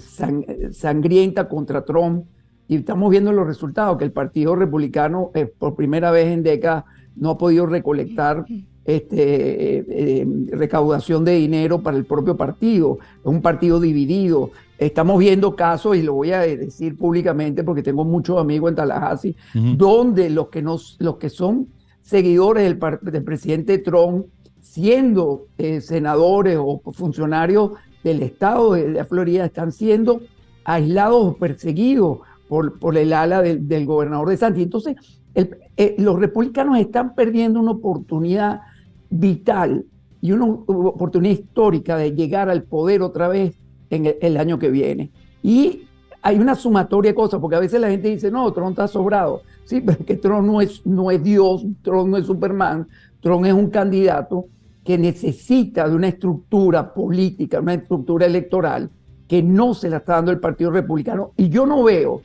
sangrienta 0.73 1.49
contra 1.49 1.85
Trump. 1.85 2.27
Y 2.69 2.77
estamos 2.77 3.11
viendo 3.11 3.33
los 3.33 3.47
resultados, 3.47 3.97
que 3.97 4.05
el 4.05 4.13
Partido 4.13 4.55
Republicano 4.55 5.31
eh, 5.35 5.47
por 5.47 5.75
primera 5.75 6.11
vez 6.11 6.27
en 6.27 6.43
décadas 6.43 6.85
no 7.17 7.31
ha 7.31 7.39
podido 7.39 7.67
recolectar 7.67 8.45
este, 8.88 10.21
eh, 10.21 10.26
recaudación 10.50 11.23
de 11.23 11.33
dinero 11.33 11.83
para 11.83 11.99
el 11.99 12.07
propio 12.07 12.38
partido. 12.38 12.99
Es 13.21 13.26
un 13.26 13.42
partido 13.42 13.80
dividido. 13.80 14.50
Estamos 14.78 15.18
viendo 15.18 15.54
casos, 15.54 15.95
y 15.95 16.02
lo 16.02 16.14
voy 16.14 16.33
a 16.33 16.40
decir 16.40 16.97
públicamente 16.97 17.62
porque 17.64 17.83
tengo 17.83 18.07
muchos 18.07 18.40
amigos 18.40 18.71
en 18.71 18.76
Tallahassee, 18.76 19.37
donde 19.76 20.30
los 20.30 20.49
que, 20.49 20.62
nos, 20.62 20.97
los 21.00 21.18
que 21.18 21.28
son 21.28 21.68
seguidores 22.00 22.64
del, 22.64 22.99
del 23.02 23.25
presidente 23.25 23.76
Trump, 23.76 24.25
siendo 24.62 25.49
eh, 25.59 25.83
senadores 25.83 26.57
o 26.59 26.80
funcionarios 26.92 27.73
del 28.02 28.23
estado 28.23 28.73
de, 28.73 29.04
Florida, 29.04 29.45
están 29.45 29.71
siendo 29.71 30.23
aislados 30.64 31.26
o 31.26 31.37
perseguidos 31.37 32.21
por, 32.49 32.78
por 32.78 32.97
el 32.97 33.12
ala 33.12 33.42
del, 33.42 33.85
gobernador 33.85 34.30
de 34.30 34.38
Santi. 34.38 34.62
Entonces, 34.62 34.97
eh, 35.35 35.95
los 35.99 36.18
republicanos 36.18 36.78
están 36.78 37.14
perdiendo 37.14 37.61
una 37.61 37.73
oportunidad 37.73 38.62
vital 39.11 39.85
y 40.21 40.33
una 40.33 40.47
oportunidad 40.47 41.35
histórica 41.35 41.97
de 41.97 42.12
llegar 42.12 42.49
al 42.49 42.65
poder 42.65 43.03
otra 43.03 43.29
vez 43.29 43.57
en 43.91 44.15
el, 44.21 44.37
año 44.37 44.59
que 44.59 44.71
viene. 44.71 45.11
Y 45.43 45.85
hay 46.23 46.38
una 46.38 46.55
sumatoria 46.55 47.12
de 47.12 47.15
cosas, 47.15 47.41
porque 47.41 47.57
a 47.57 47.61
veces 47.61 47.81
la 47.81 47.91
gente 47.91 48.09
dice, 48.09 48.31
no, 48.31 48.53
Trump 48.53 48.71
está 48.71 48.88
sobrado. 48.88 49.43
Sí, 49.65 49.81
pero 49.81 50.05
que 50.05 50.17
Trump 50.17 50.47
no 50.47 50.61
es, 50.61 50.85
no 50.85 51.11
es 51.11 51.23
Dios, 51.23 51.65
Trump 51.83 52.09
no 52.09 52.17
es 52.17 52.27
Superman, 52.27 52.88
Trump 53.21 53.47
es 53.47 53.53
un 53.53 53.71
candidato 53.71 54.47
que 54.85 54.99
necesita 54.99 55.88
de 55.88 55.95
una 55.95 56.09
estructura 56.09 56.93
política, 56.93 57.61
una 57.61 57.75
estructura 57.75 58.27
electoral 58.27 58.91
que 59.27 59.43
no 59.43 59.75
se 59.75 59.91
la 59.91 59.99
está 59.99 60.15
dando 60.15 60.31
el 60.33 60.41
Partido 60.41 60.71
Republicano. 60.71 61.33
Y 61.37 61.50
yo 61.50 61.67
no 61.67 61.85
veo 61.85 62.23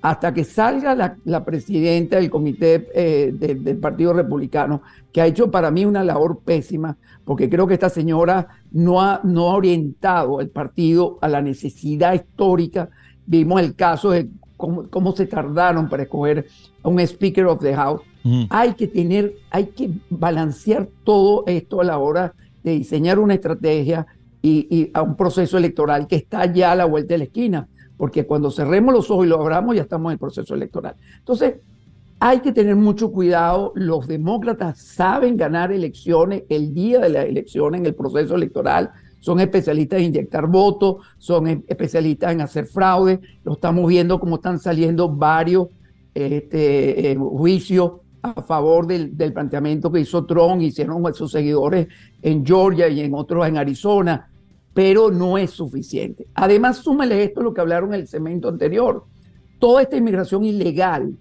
hasta 0.00 0.32
que 0.32 0.44
salga 0.44 0.94
la, 1.24 1.44
presidenta 1.44 2.16
del 2.16 2.30
comité 2.30 2.88
eh, 2.94 3.32
del 3.32 3.78
Partido 3.78 4.12
Republicano, 4.12 4.82
que 5.12 5.20
ha 5.20 5.26
hecho 5.26 5.50
para 5.50 5.70
mí 5.70 5.84
una 5.84 6.04
labor 6.04 6.40
pésima, 6.44 6.96
porque 7.24 7.50
creo 7.50 7.66
que 7.66 7.74
esta 7.74 7.88
señora 7.88 8.46
no 8.70 9.02
ha, 9.02 9.20
no 9.24 9.50
ha 9.50 9.56
orientado 9.56 10.40
el 10.40 10.50
partido 10.50 11.18
a 11.20 11.28
la 11.28 11.42
necesidad 11.42 12.14
histórica. 12.14 12.90
Vimos 13.26 13.60
el 13.60 13.74
caso 13.74 14.10
de 14.10 14.28
cómo, 14.56 15.12
se 15.12 15.26
tardaron 15.26 15.88
para 15.88 16.04
escoger 16.04 16.46
a 16.82 16.88
un 16.88 17.00
Speaker 17.00 17.46
of 17.46 17.60
the 17.60 17.74
House. 17.74 18.02
Hay 18.50 18.74
que 18.74 18.86
tener, 18.86 19.34
hay 19.50 19.66
que 19.66 19.90
balancear 20.10 20.88
todo 21.02 21.44
esto 21.46 21.80
a 21.80 21.84
la 21.84 21.98
hora 21.98 22.34
de 22.62 22.72
diseñar 22.72 23.18
una 23.18 23.34
estrategia 23.34 24.06
y, 24.42 24.66
y 24.70 24.90
a 24.92 25.02
un 25.02 25.16
proceso 25.16 25.56
electoral 25.56 26.06
que 26.06 26.16
está 26.16 26.44
ya 26.52 26.72
a 26.72 26.76
la 26.76 26.84
vuelta 26.84 27.14
de 27.14 27.18
la 27.18 27.24
esquina 27.24 27.68
porque 27.98 28.24
cuando 28.24 28.50
cerremos 28.50 28.94
los 28.94 29.10
ojos 29.10 29.26
y 29.26 29.28
lo 29.28 29.40
abramos 29.40 29.76
ya 29.76 29.82
estamos 29.82 30.10
en 30.10 30.14
el 30.14 30.18
proceso 30.18 30.54
electoral. 30.54 30.94
Entonces, 31.18 31.56
hay 32.20 32.40
que 32.40 32.52
tener 32.52 32.76
mucho 32.76 33.12
cuidado. 33.12 33.72
Los 33.74 34.06
demócratas 34.06 34.78
saben 34.78 35.36
ganar 35.36 35.72
elecciones 35.72 36.44
el 36.48 36.72
día 36.72 37.00
de 37.00 37.10
la 37.10 37.22
elección 37.22 37.74
en 37.74 37.84
el 37.84 37.94
proceso 37.94 38.36
electoral. 38.36 38.90
Son 39.20 39.40
especialistas 39.40 39.98
en 39.98 40.06
inyectar 40.06 40.46
votos, 40.46 41.04
son 41.18 41.64
especialistas 41.66 42.32
en 42.32 42.40
hacer 42.40 42.66
fraude. 42.66 43.20
Lo 43.44 43.54
estamos 43.54 43.86
viendo 43.88 44.18
como 44.18 44.36
están 44.36 44.60
saliendo 44.60 45.08
varios 45.08 45.68
este, 46.14 47.12
eh, 47.12 47.16
juicios 47.16 47.92
a 48.22 48.42
favor 48.42 48.86
del, 48.86 49.16
del, 49.16 49.32
planteamiento 49.32 49.92
que 49.92 50.00
hizo 50.00 50.24
Trump, 50.24 50.60
hicieron 50.62 51.14
sus 51.14 51.30
seguidores 51.30 51.86
en 52.22 52.44
Georgia 52.44 52.88
y 52.88 53.00
en 53.00 53.14
otros 53.14 53.46
en 53.46 53.56
Arizona 53.56 54.27
pero 54.78 55.10
no 55.10 55.36
es 55.36 55.50
suficiente. 55.50 56.28
Además, 56.34 56.76
súmale 56.76 57.24
esto 57.24 57.42
lo 57.42 57.52
que 57.52 57.60
hablaron 57.60 57.92
en 57.92 58.00
el 58.02 58.06
cemento 58.06 58.48
anterior. 58.48 59.06
Toda 59.58 59.82
esta 59.82 59.96
inmigración 59.96 60.44
ilegal 60.44 61.16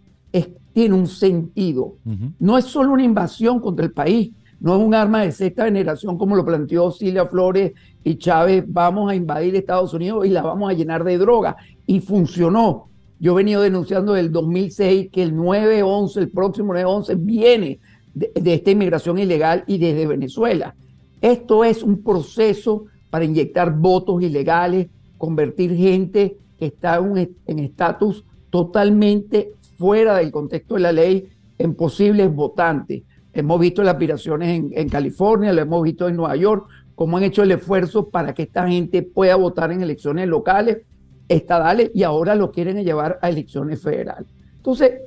tiene 0.73 0.93
un 0.93 1.07
sentido. 1.07 1.95
No 2.37 2.59
es 2.59 2.65
solo 2.65 2.91
una 2.91 3.03
invasión 3.03 3.59
contra 3.59 3.83
el 3.83 3.93
país, 3.93 4.31
no 4.59 4.75
es 4.75 4.79
un 4.79 4.93
arma 4.93 5.23
de 5.23 5.31
sexta 5.31 5.65
generación 5.65 6.19
como 6.19 6.35
lo 6.35 6.45
planteó 6.45 6.91
Cilia 6.91 7.25
Flores 7.25 7.71
y 8.03 8.17
Chávez, 8.17 8.63
vamos 8.67 9.09
a 9.09 9.15
invadir 9.15 9.55
Estados 9.55 9.91
Unidos 9.91 10.27
y 10.27 10.29
la 10.29 10.43
vamos 10.43 10.69
a 10.69 10.73
llenar 10.75 11.03
de 11.03 11.17
droga. 11.17 11.57
Y 11.87 11.99
funcionó. 11.99 12.89
Yo 13.19 13.31
he 13.31 13.37
venido 13.37 13.63
denunciando 13.63 14.13
desde 14.13 14.27
el 14.27 14.33
2006 14.33 15.09
que 15.11 15.23
el 15.23 15.33
9-11, 15.33 16.17
el 16.17 16.29
próximo 16.29 16.75
9-11, 16.75 17.15
viene 17.17 17.79
de, 18.13 18.31
de 18.39 18.53
esta 18.53 18.69
inmigración 18.69 19.17
ilegal 19.17 19.63
y 19.65 19.79
desde 19.79 20.05
Venezuela. 20.05 20.75
Esto 21.21 21.63
es 21.63 21.81
un 21.81 22.03
proceso 22.03 22.85
para 23.09 23.25
inyectar 23.25 23.75
votos 23.75 24.21
ilegales, 24.21 24.87
convertir 25.17 25.75
gente 25.75 26.37
que 26.57 26.67
está 26.67 26.97
en 26.97 27.59
estatus 27.59 28.23
totalmente 28.49 29.51
fuera 29.77 30.17
del 30.17 30.31
contexto 30.31 30.75
de 30.75 30.81
la 30.81 30.91
ley 30.91 31.29
en 31.57 31.75
posibles 31.75 32.33
votantes. 32.33 33.03
Hemos 33.33 33.59
visto 33.59 33.83
las 33.83 33.93
aspiraciones 33.93 34.63
en, 34.71 34.89
California, 34.89 35.53
lo 35.53 35.61
hemos 35.61 35.83
visto 35.83 36.07
en 36.07 36.15
Nueva 36.15 36.35
York, 36.35 36.67
cómo 36.95 37.17
han 37.17 37.23
hecho 37.23 37.43
el 37.43 37.51
esfuerzo 37.51 38.09
para 38.09 38.33
que 38.33 38.43
esta 38.43 38.67
gente 38.67 39.03
pueda 39.03 39.35
votar 39.35 39.71
en 39.71 39.83
elecciones 39.83 40.27
locales, 40.27 40.79
estadales, 41.27 41.91
y 41.93 42.03
ahora 42.03 42.33
lo 42.33 42.51
quieren 42.51 42.83
llevar 42.83 43.19
a 43.21 43.29
elecciones 43.29 43.81
federales. 43.81 44.27
Entonces, 44.55 45.01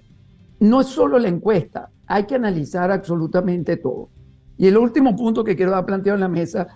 no 0.60 0.82
es 0.82 0.86
solo 0.86 1.18
la 1.18 1.28
encuesta, 1.28 1.90
hay 2.06 2.24
que 2.24 2.36
analizar 2.36 2.92
absolutamente 2.92 3.76
todo. 3.76 4.10
Y 4.56 4.68
el 4.68 4.76
último 4.76 5.16
punto 5.16 5.42
que 5.42 5.56
quiero 5.56 5.72
dar 5.72 5.86
planteado 5.86 6.16
en 6.16 6.20
la 6.20 6.28
mesa 6.28 6.68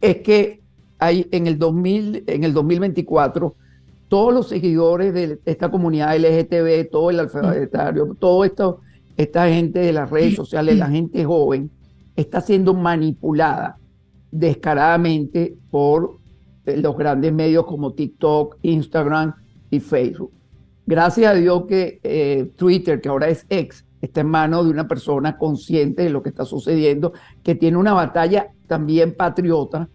es 0.00 0.16
que 0.18 0.62
hay 0.98 1.26
en 1.30 1.46
el, 1.46 1.58
2000, 1.58 2.24
en 2.26 2.44
el 2.44 2.52
2024 2.52 3.54
todos 4.08 4.32
los 4.32 4.48
seguidores 4.48 5.12
de 5.12 5.40
esta 5.44 5.70
comunidad 5.70 6.16
LGTB, 6.16 6.90
todo 6.90 7.10
el 7.10 7.20
alfabetario, 7.20 8.16
todo 8.18 8.44
esto, 8.44 8.80
esta 9.16 9.48
gente 9.48 9.80
de 9.80 9.92
las 9.92 10.10
redes 10.10 10.34
sociales, 10.34 10.78
la 10.78 10.88
gente 10.88 11.24
joven, 11.24 11.70
está 12.14 12.40
siendo 12.40 12.72
manipulada 12.74 13.78
descaradamente 14.30 15.56
por 15.70 16.18
eh, 16.66 16.76
los 16.76 16.96
grandes 16.96 17.32
medios 17.32 17.66
como 17.66 17.94
TikTok, 17.94 18.58
Instagram 18.62 19.34
y 19.70 19.80
Facebook. 19.80 20.32
Gracias 20.86 21.32
a 21.32 21.34
Dios 21.34 21.64
que 21.66 22.00
eh, 22.02 22.50
Twitter, 22.56 23.00
que 23.00 23.08
ahora 23.08 23.28
es 23.28 23.44
ex, 23.48 23.84
está 24.00 24.20
en 24.20 24.28
manos 24.28 24.64
de 24.64 24.70
una 24.70 24.86
persona 24.86 25.36
consciente 25.36 26.02
de 26.02 26.10
lo 26.10 26.22
que 26.22 26.28
está 26.28 26.44
sucediendo, 26.44 27.12
que 27.42 27.54
tiene 27.54 27.76
una 27.76 27.92
batalla 27.92 28.48
también 28.66 29.14
patriota 29.14 29.88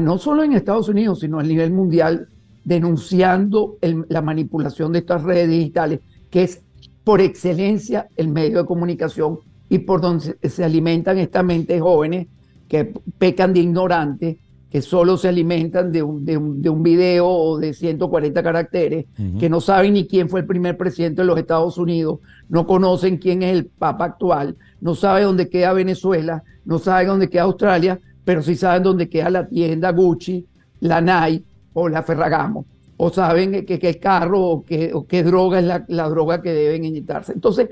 no 0.00 0.18
solo 0.18 0.42
en 0.42 0.52
Estados 0.52 0.88
Unidos, 0.88 1.20
sino 1.20 1.38
a 1.38 1.42
nivel 1.42 1.70
mundial, 1.70 2.28
denunciando 2.64 3.76
la 4.08 4.22
manipulación 4.22 4.92
de 4.92 5.00
estas 5.00 5.22
redes 5.22 5.48
digitales, 5.48 6.00
que 6.30 6.44
es 6.44 6.62
por 7.04 7.20
excelencia 7.20 8.08
el 8.16 8.28
medio 8.28 8.58
de 8.58 8.64
comunicación 8.64 9.38
y 9.68 9.78
por 9.80 10.00
donde 10.00 10.36
se 10.42 10.64
alimentan 10.64 11.18
estas 11.18 11.44
mentes 11.44 11.80
jóvenes 11.80 12.28
que 12.66 12.94
pecan 13.18 13.52
de 13.52 13.60
ignorantes, 13.60 14.36
que 14.74 14.82
solo 14.82 15.16
se 15.16 15.28
alimentan 15.28 15.92
de 15.92 16.02
un, 16.02 16.24
de 16.24 16.36
un, 16.36 16.82
video 16.82 17.28
o 17.28 17.58
de 17.60 17.72
140 17.74 18.42
caracteres, 18.42 19.06
que 19.38 19.48
no 19.48 19.60
saben 19.60 19.92
ni 19.92 20.08
quién 20.08 20.28
fue 20.28 20.40
el 20.40 20.46
primer 20.46 20.76
presidente 20.76 21.22
de 21.22 21.28
los 21.28 21.38
Estados 21.38 21.78
Unidos, 21.78 22.18
no 22.48 22.66
conocen 22.66 23.18
quién 23.18 23.44
es 23.44 23.52
el 23.54 23.66
Papa 23.66 24.06
actual, 24.06 24.56
no 24.80 24.96
saben 24.96 25.26
dónde 25.26 25.48
queda 25.48 25.72
Venezuela, 25.74 26.42
no 26.64 26.80
saben 26.80 27.06
dónde 27.06 27.30
queda 27.30 27.42
Australia, 27.42 28.00
pero 28.24 28.42
sí 28.42 28.56
saben 28.56 28.82
dónde 28.82 29.08
queda 29.08 29.30
la 29.30 29.46
tienda 29.46 29.92
Gucci, 29.92 30.44
la 30.80 31.00
Nike 31.00 31.44
o 31.72 31.88
la 31.88 32.02
Ferragamo, 32.02 32.66
o 32.96 33.10
saben 33.10 33.64
qué 33.64 34.00
carro 34.00 34.40
o 34.44 34.64
qué, 34.64 35.22
droga 35.22 35.60
es 35.60 35.66
la, 35.86 36.08
droga 36.08 36.42
que 36.42 36.52
deben 36.52 36.84
inyectarse. 36.84 37.32
Entonces, 37.32 37.68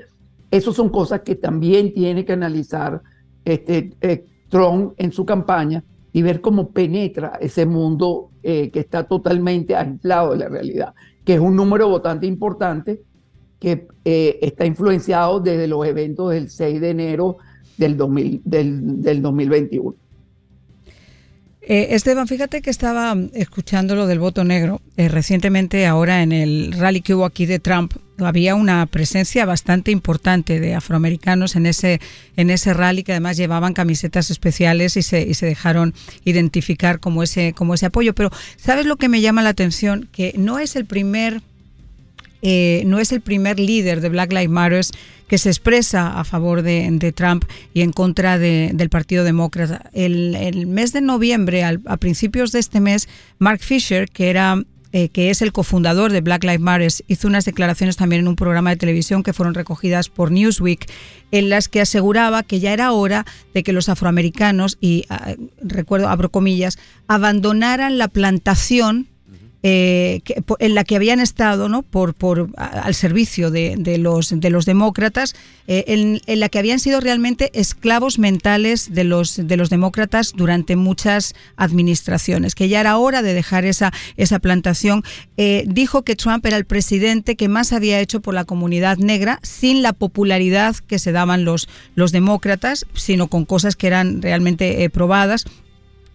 esas 0.49 0.73
son 0.73 0.87
cosas 0.87 1.19
que 1.19 1.35
también 1.35 1.93
tiene 1.93 2.23
que 2.23 2.31
analizar 2.31 3.01
este, 3.43 3.91
eh, 3.99 4.25
Trump 4.47 4.93
en 4.95 5.11
su 5.11 5.25
campaña 5.25 5.83
y 6.13 6.21
ver 6.21 6.39
cómo 6.39 6.69
penetra 6.69 7.37
ese 7.41 7.65
mundo 7.65 8.29
eh, 8.43 8.69
que 8.71 8.79
está 8.79 9.03
totalmente 9.03 9.75
aislado 9.75 10.31
de 10.31 10.37
la 10.37 10.47
realidad, 10.47 10.93
que 11.25 11.33
es 11.33 11.39
un 11.39 11.55
número 11.55 11.89
votante 11.89 12.27
importante 12.27 13.01
que 13.59 13.87
eh, 14.05 14.39
está 14.41 14.65
influenciado 14.65 15.39
desde 15.39 15.67
los 15.67 15.85
eventos 15.87 16.31
del 16.31 16.49
6 16.49 16.79
de 16.79 16.89
enero 16.89 17.37
del, 17.77 17.97
2000, 17.97 18.41
del, 18.45 19.01
del 19.01 19.21
2021. 19.21 19.95
Eh, 21.65 21.95
Esteban, 21.95 22.27
fíjate 22.27 22.61
que 22.61 22.69
estaba 22.69 23.15
escuchando 23.33 23.95
lo 23.95 24.05
del 24.05 24.19
voto 24.19 24.43
negro. 24.43 24.81
Eh, 24.97 25.07
recientemente, 25.07 25.85
ahora 25.85 26.21
en 26.21 26.33
el 26.33 26.73
rally 26.73 27.01
que 27.01 27.15
hubo 27.15 27.25
aquí 27.25 27.45
de 27.45 27.59
Trump, 27.59 27.93
había 28.17 28.53
una 28.55 28.85
presencia 28.85 29.45
bastante 29.45 29.89
importante 29.89 30.59
de 30.59 30.75
afroamericanos 30.75 31.55
en 31.55 31.65
ese, 31.65 32.01
en 32.35 32.49
ese 32.49 32.73
rally 32.73 33.03
que 33.03 33.13
además 33.13 33.37
llevaban 33.37 33.73
camisetas 33.73 34.29
especiales 34.29 34.97
y 34.97 35.03
se, 35.03 35.21
y 35.21 35.33
se 35.35 35.45
dejaron 35.45 35.93
identificar 36.25 36.99
como 36.99 37.23
ese, 37.23 37.53
como 37.53 37.73
ese 37.73 37.85
apoyo. 37.85 38.13
Pero, 38.13 38.29
¿sabes 38.57 38.85
lo 38.85 38.97
que 38.97 39.07
me 39.07 39.21
llama 39.21 39.41
la 39.41 39.49
atención? 39.49 40.09
Que 40.11 40.33
no 40.37 40.59
es 40.59 40.75
el 40.75 40.85
primer 40.85 41.41
eh, 42.43 42.83
no 42.85 42.99
es 42.99 43.13
el 43.13 43.21
primer 43.21 43.57
líder 43.57 44.01
de 44.01 44.09
Black 44.09 44.33
Lives 44.33 44.49
Matter 44.49 44.85
que 45.27 45.37
se 45.37 45.49
expresa 45.49 46.19
a 46.19 46.25
favor 46.25 46.61
de, 46.61 47.13
Trump 47.15 47.45
y 47.73 47.81
en 47.81 47.91
contra 47.93 48.37
del 48.37 48.89
Partido 48.89 49.23
Demócrata. 49.23 49.89
El, 49.93 50.67
mes 50.67 50.91
de 50.91 51.01
noviembre, 51.01 51.63
a 51.63 51.97
principios 51.97 52.51
de 52.51 52.59
este 52.59 52.81
mes, 52.81 53.07
Mark 53.39 53.61
Fisher, 53.61 54.09
que 54.09 54.29
era 54.29 54.61
eh, 54.95 55.09
que 55.09 55.31
es 55.31 55.41
el 55.41 55.51
cofundador 55.51 56.11
de 56.11 56.21
Black 56.21 56.43
Lives 56.43 56.59
Matter, 56.59 56.91
hizo 57.07 57.27
unas 57.27 57.45
declaraciones 57.45 57.97
también 57.97 58.21
en 58.21 58.27
un 58.27 58.35
programa 58.35 58.69
de 58.69 58.75
televisión 58.75 59.23
que 59.23 59.33
fueron 59.33 59.55
recogidas 59.55 60.07
por 60.07 60.29
Newsweek, 60.29 60.85
en 61.31 61.49
las 61.49 61.67
que 61.67 61.81
aseguraba 61.81 62.43
que 62.43 62.59
ya 62.59 62.73
era 62.73 62.91
hora 62.91 63.25
de 63.55 63.63
que 63.63 63.73
los 63.73 63.89
afroamericanos, 63.89 64.77
y 64.81 65.05
ah, 65.09 65.33
recuerdo, 65.63 66.09
abro 66.09 66.29
comillas, 66.29 66.77
abandonaran 67.07 67.97
la 67.97 68.07
plantación 68.07 69.07
eh, 69.65 70.21
en 70.59 70.75
la 70.75 70.83
que 70.83 70.97
habían 70.97 71.21
estado 71.21 71.69
¿no? 71.69 71.83
por, 71.83 72.13
por, 72.13 72.49
al 72.57 72.93
servicio 72.93 73.49
de, 73.49 73.97
los, 73.97 74.37
de 74.37 74.49
los 74.49 74.65
demócratas, 74.65 75.35
eh, 75.67 75.85
en, 75.87 76.39
la 76.39 76.49
que 76.49 76.59
habían 76.59 76.79
sido 76.79 76.99
realmente 76.99 77.49
esclavos 77.53 78.19
mentales 78.19 78.93
de 78.93 79.05
los, 79.05 79.37
de 79.47 79.55
los 79.55 79.69
demócratas 79.69 80.33
durante 80.35 80.75
muchas 80.75 81.33
administraciones, 81.55 82.55
que 82.55 82.67
ya 82.67 82.81
era 82.81 82.97
hora 82.97 83.21
de 83.21 83.33
dejar 83.33 83.63
esa, 83.63 83.93
esa 84.17 84.39
plantación. 84.39 85.01
Eh, 85.37 85.63
dijo 85.65 86.01
que 86.03 86.17
Trump 86.17 86.45
era 86.45 86.57
el 86.57 86.65
presidente 86.65 87.37
que 87.37 87.47
más 87.47 87.71
había 87.71 88.01
hecho 88.01 88.19
por 88.19 88.33
la 88.33 88.43
comunidad 88.43 88.97
negra 88.97 89.39
sin 89.43 89.81
la 89.81 89.93
popularidad 89.93 90.75
que 90.75 90.99
se 90.99 91.13
daban 91.13 91.45
los, 91.45 91.69
los 91.95 92.11
demócratas, 92.11 92.85
sino 92.95 93.27
con 93.29 93.45
cosas 93.45 93.77
que 93.77 93.87
eran 93.87 94.21
realmente 94.21 94.89
probadas 94.89 95.45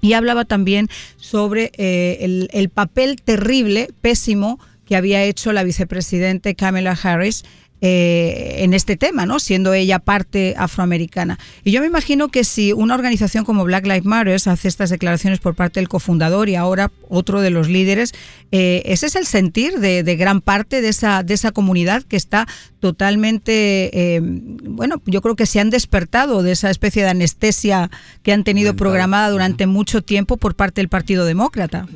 y 0.00 0.12
hablaba 0.12 0.44
también 0.44 0.88
sobre 1.16 1.72
eh, 1.76 2.18
el, 2.20 2.48
el, 2.52 2.68
papel 2.68 3.16
terrible, 3.22 3.88
pésimo, 4.00 4.58
que 4.86 4.96
había 4.96 5.22
hecho 5.24 5.52
la 5.52 5.64
vicepresidente 5.64 6.54
Kamala 6.54 6.98
Harris 7.00 7.44
eh, 7.80 8.56
en 8.58 8.74
este 8.74 8.96
tema, 8.96 9.24
¿no? 9.24 9.38
Siendo 9.38 9.72
ella 9.72 10.00
parte 10.00 10.54
afroamericana. 10.58 11.38
Y 11.62 11.70
yo 11.70 11.80
me 11.80 11.86
imagino 11.86 12.28
que 12.28 12.42
si 12.42 12.72
una 12.72 12.94
organización 12.94 13.44
como 13.44 13.64
Black 13.64 13.84
Lives 13.86 14.04
Matter 14.04 14.34
hace 14.34 14.66
estas 14.66 14.90
declaraciones 14.90 15.38
por 15.38 15.54
parte 15.54 15.78
del 15.78 15.88
cofundador 15.88 16.48
y 16.48 16.56
ahora 16.56 16.90
otro 17.08 17.40
de 17.40 17.50
los 17.50 17.68
líderes, 17.68 18.14
eh, 18.50 18.82
ese 18.86 19.06
es 19.06 19.14
el 19.14 19.26
sentir 19.26 19.78
de, 19.78 20.02
gran 20.16 20.40
parte 20.40 20.80
de 20.80 20.88
esa, 20.88 21.22
de 21.22 21.34
esa 21.34 21.52
comunidad 21.52 22.02
que 22.02 22.16
está 22.16 22.48
totalmente, 22.80 23.90
eh, 24.16 24.20
bueno, 24.22 25.00
yo 25.06 25.22
creo 25.22 25.36
que 25.36 25.46
se 25.46 25.60
han 25.60 25.70
despertado 25.70 26.42
de 26.42 26.52
esa 26.52 26.70
especie 26.70 27.02
de 27.04 27.10
anestesia 27.10 27.90
que 28.24 28.32
han 28.32 28.42
tenido 28.42 28.74
programada 28.74 29.30
durante 29.30 29.66
mucho 29.66 30.02
tiempo 30.02 30.36
por 30.36 30.56
parte 30.56 30.80
del 30.80 30.88
Partido 30.88 31.24
Demócrata. 31.24 31.86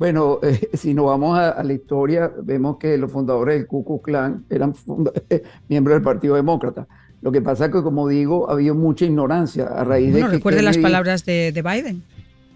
Bueno, 0.00 0.40
eh, 0.42 0.70
si 0.72 0.94
nos 0.94 1.04
vamos 1.04 1.38
a, 1.38 1.62
la 1.62 1.72
historia, 1.74 2.32
vemos 2.42 2.78
que 2.78 2.96
los 2.96 3.12
fundadores 3.12 3.56
del 3.56 3.66
Ku 3.66 3.84
Klux 3.84 4.02
Klan 4.02 4.44
eran 4.48 4.74
miembros 5.68 5.96
del 5.96 6.02
Partido 6.02 6.34
Demócrata. 6.34 6.88
Lo 7.20 7.30
que 7.30 7.42
pasa 7.42 7.66
es 7.66 7.72
que, 7.72 7.82
como 7.82 8.08
digo, 8.08 8.48
ha 8.48 8.54
habido 8.54 8.74
mucha 8.74 9.04
ignorancia 9.04 9.66
a 9.66 9.84
raíz 9.84 10.14
de 10.14 10.22
que 10.22 10.28
recuerde 10.28 10.62
las 10.62 10.78
palabras 10.78 11.26
de, 11.26 11.52
de 11.52 11.62
Biden. 11.62 12.02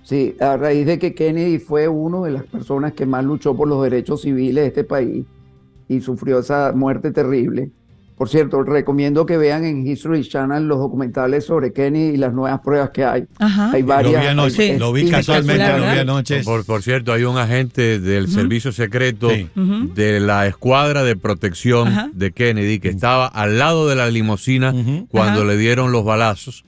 Sí, 0.02 0.34
a 0.40 0.56
raíz 0.56 0.86
de 0.86 0.98
que 0.98 1.14
Kennedy 1.14 1.58
fue 1.58 1.86
uno 1.86 2.24
de 2.24 2.30
las 2.30 2.44
personas 2.44 2.94
que 2.94 3.04
más 3.04 3.22
luchó 3.22 3.54
por 3.54 3.68
los 3.68 3.82
derechos 3.82 4.22
civiles 4.22 4.62
de 4.62 4.68
este 4.68 4.84
país 4.84 5.26
y 5.86 6.00
sufrió 6.00 6.38
esa 6.38 6.72
muerte 6.74 7.10
terrible. 7.10 7.70
Por 8.16 8.28
cierto, 8.28 8.62
recomiendo 8.62 9.26
que 9.26 9.36
vean 9.36 9.64
en 9.64 9.84
History 9.84 10.22
Channel 10.22 10.68
los 10.68 10.78
documentales 10.78 11.44
sobre 11.44 11.72
Kenny 11.72 12.10
y 12.10 12.16
las 12.16 12.32
nuevas 12.32 12.60
pruebas 12.60 12.90
que 12.90 13.04
hay. 13.04 13.24
Hay 13.40 13.82
varias. 13.82 14.14
Lo 14.14 14.20
vi 14.20 14.26
anoche, 14.26 14.78
lo 14.78 14.92
vi 14.92 15.10
casualmente, 15.10 15.78
lo 15.78 15.92
vi 15.92 15.98
anoche. 15.98 16.42
Por, 16.44 16.82
cierto, 16.82 17.12
hay 17.12 17.24
un 17.24 17.38
agente 17.38 17.98
del 17.98 18.28
servicio 18.28 18.70
secreto 18.70 19.28
de 19.28 20.20
la 20.20 20.46
escuadra 20.46 21.02
de 21.02 21.16
protección 21.16 22.12
de 22.14 22.32
Kennedy 22.32 22.78
que 22.78 22.88
estaba 22.88 23.26
al 23.26 23.58
lado 23.58 23.88
de 23.88 23.96
la 23.96 24.08
limusina 24.08 24.72
cuando 25.08 25.44
le 25.44 25.56
dieron 25.56 25.90
los 25.90 26.04
balazos. 26.04 26.64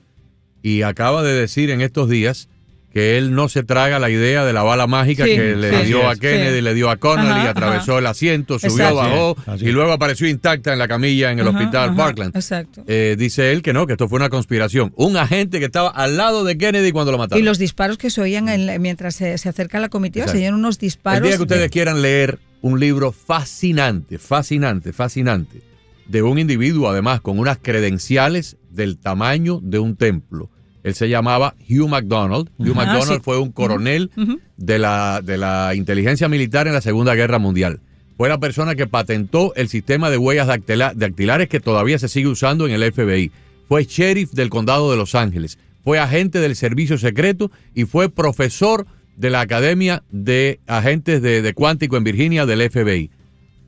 Y 0.61 0.81
acaba 0.81 1.23
de 1.23 1.33
decir 1.33 1.69
en 1.69 1.79
estos 1.79 2.09
días 2.09 2.49
que 2.93 3.17
él 3.17 3.35
no 3.35 3.49
se 3.49 3.63
traga 3.63 3.99
la 3.99 4.09
idea 4.09 4.45
de 4.45 4.53
la 4.53 4.63
bala 4.63 4.87
mágica 4.87 5.25
que 5.25 5.55
le 5.55 5.85
dio 5.85 6.09
a 6.09 6.15
Kennedy, 6.15 6.61
le 6.61 6.73
dio 6.73 6.89
a 6.89 6.97
Connolly, 6.97 7.47
atravesó 7.47 7.99
el 7.99 8.07
asiento, 8.07 8.59
subió, 8.59 8.95
bajó 8.95 9.35
y 9.59 9.71
luego 9.71 9.91
apareció 9.91 10.27
intacta 10.27 10.73
en 10.73 10.79
la 10.79 10.87
camilla 10.87 11.31
en 11.31 11.39
el 11.39 11.47
hospital 11.47 11.95
Parkland. 11.95 12.35
Exacto. 12.35 12.83
Eh, 12.87 13.15
dice 13.17 13.51
él 13.51 13.61
que 13.61 13.73
no, 13.73 13.85
que 13.87 13.93
esto 13.93 14.07
fue 14.07 14.17
una 14.17 14.29
conspiración. 14.29 14.93
Un 14.95 15.17
agente 15.17 15.59
que 15.59 15.65
estaba 15.65 15.89
al 15.89 16.17
lado 16.17 16.43
de 16.43 16.57
Kennedy 16.57 16.91
cuando 16.91 17.11
lo 17.11 17.17
mataron. 17.17 17.41
Y 17.41 17.45
los 17.45 17.59
disparos 17.59 17.97
que 17.97 18.09
se 18.09 18.21
oían 18.21 18.47
mientras 18.81 19.15
se, 19.15 19.33
acerca 19.33 19.79
la 19.79 19.89
comitiva, 19.89 20.27
se 20.27 20.37
oían 20.37 20.53
unos 20.53 20.79
disparos. 20.79 21.19
El 21.19 21.27
día 21.27 21.37
que 21.37 21.43
ustedes 21.43 21.69
quieran 21.69 22.01
leer 22.01 22.39
un 22.61 22.79
libro 22.79 23.11
fascinante, 23.11 24.17
fascinante, 24.17 24.93
fascinante, 24.93 25.61
de 26.07 26.21
un 26.21 26.39
individuo 26.39 26.89
además 26.89 27.21
con 27.21 27.37
unas 27.37 27.57
credenciales 27.61 28.57
del 28.69 28.97
tamaño 28.97 29.59
de 29.61 29.79
un 29.79 29.95
templo 29.95 30.49
él 30.83 30.95
se 30.95 31.09
llamaba 31.09 31.55
Hugh 31.69 31.87
MacDonald. 31.87 32.49
Hugh 32.57 32.75
MacDonald 32.75 33.21
fue 33.21 33.39
un 33.39 33.51
coronel 33.51 34.11
de, 34.57 34.79
la, 34.79 35.21
de 35.23 35.37
la 35.37 35.73
inteligencia 35.75 36.27
militar 36.27 36.67
en 36.67 36.73
la 36.73 36.81
Segunda 36.81 37.15
Guerra 37.15 37.39
Mundial. 37.39 37.79
Fue 38.15 38.29
la 38.29 38.39
persona 38.39 38.75
que 38.75 38.87
patentó 38.87 39.53
el 39.55 39.69
sistema 39.69 40.09
de 40.09 40.17
huellas 40.17 40.47
dactilares 40.47 41.49
que 41.49 41.59
todavía 41.59 41.99
se 41.99 42.07
sigue 42.07 42.27
usando 42.27 42.67
en 42.67 42.73
el 42.73 42.91
FBI. 42.91 43.31
Fue 43.67 43.83
sheriff 43.83 44.31
del 44.31 44.49
condado 44.49 44.89
de 44.89 44.97
Los 44.97 45.13
Ángeles. 45.13 45.59
Fue 45.83 45.99
agente 45.99 46.39
del 46.39 46.55
servicio 46.55 46.97
secreto 46.97 47.51
y 47.75 47.85
fue 47.85 48.09
profesor 48.09 48.87
de 49.17 49.29
la 49.29 49.41
Academia 49.41 50.03
de 50.09 50.59
Agentes 50.67 51.21
de, 51.21 51.41
de 51.41 51.53
Cuántico 51.53 51.97
en 51.97 52.03
Virginia 52.03 52.45
del 52.45 52.69
FBI. 52.69 53.11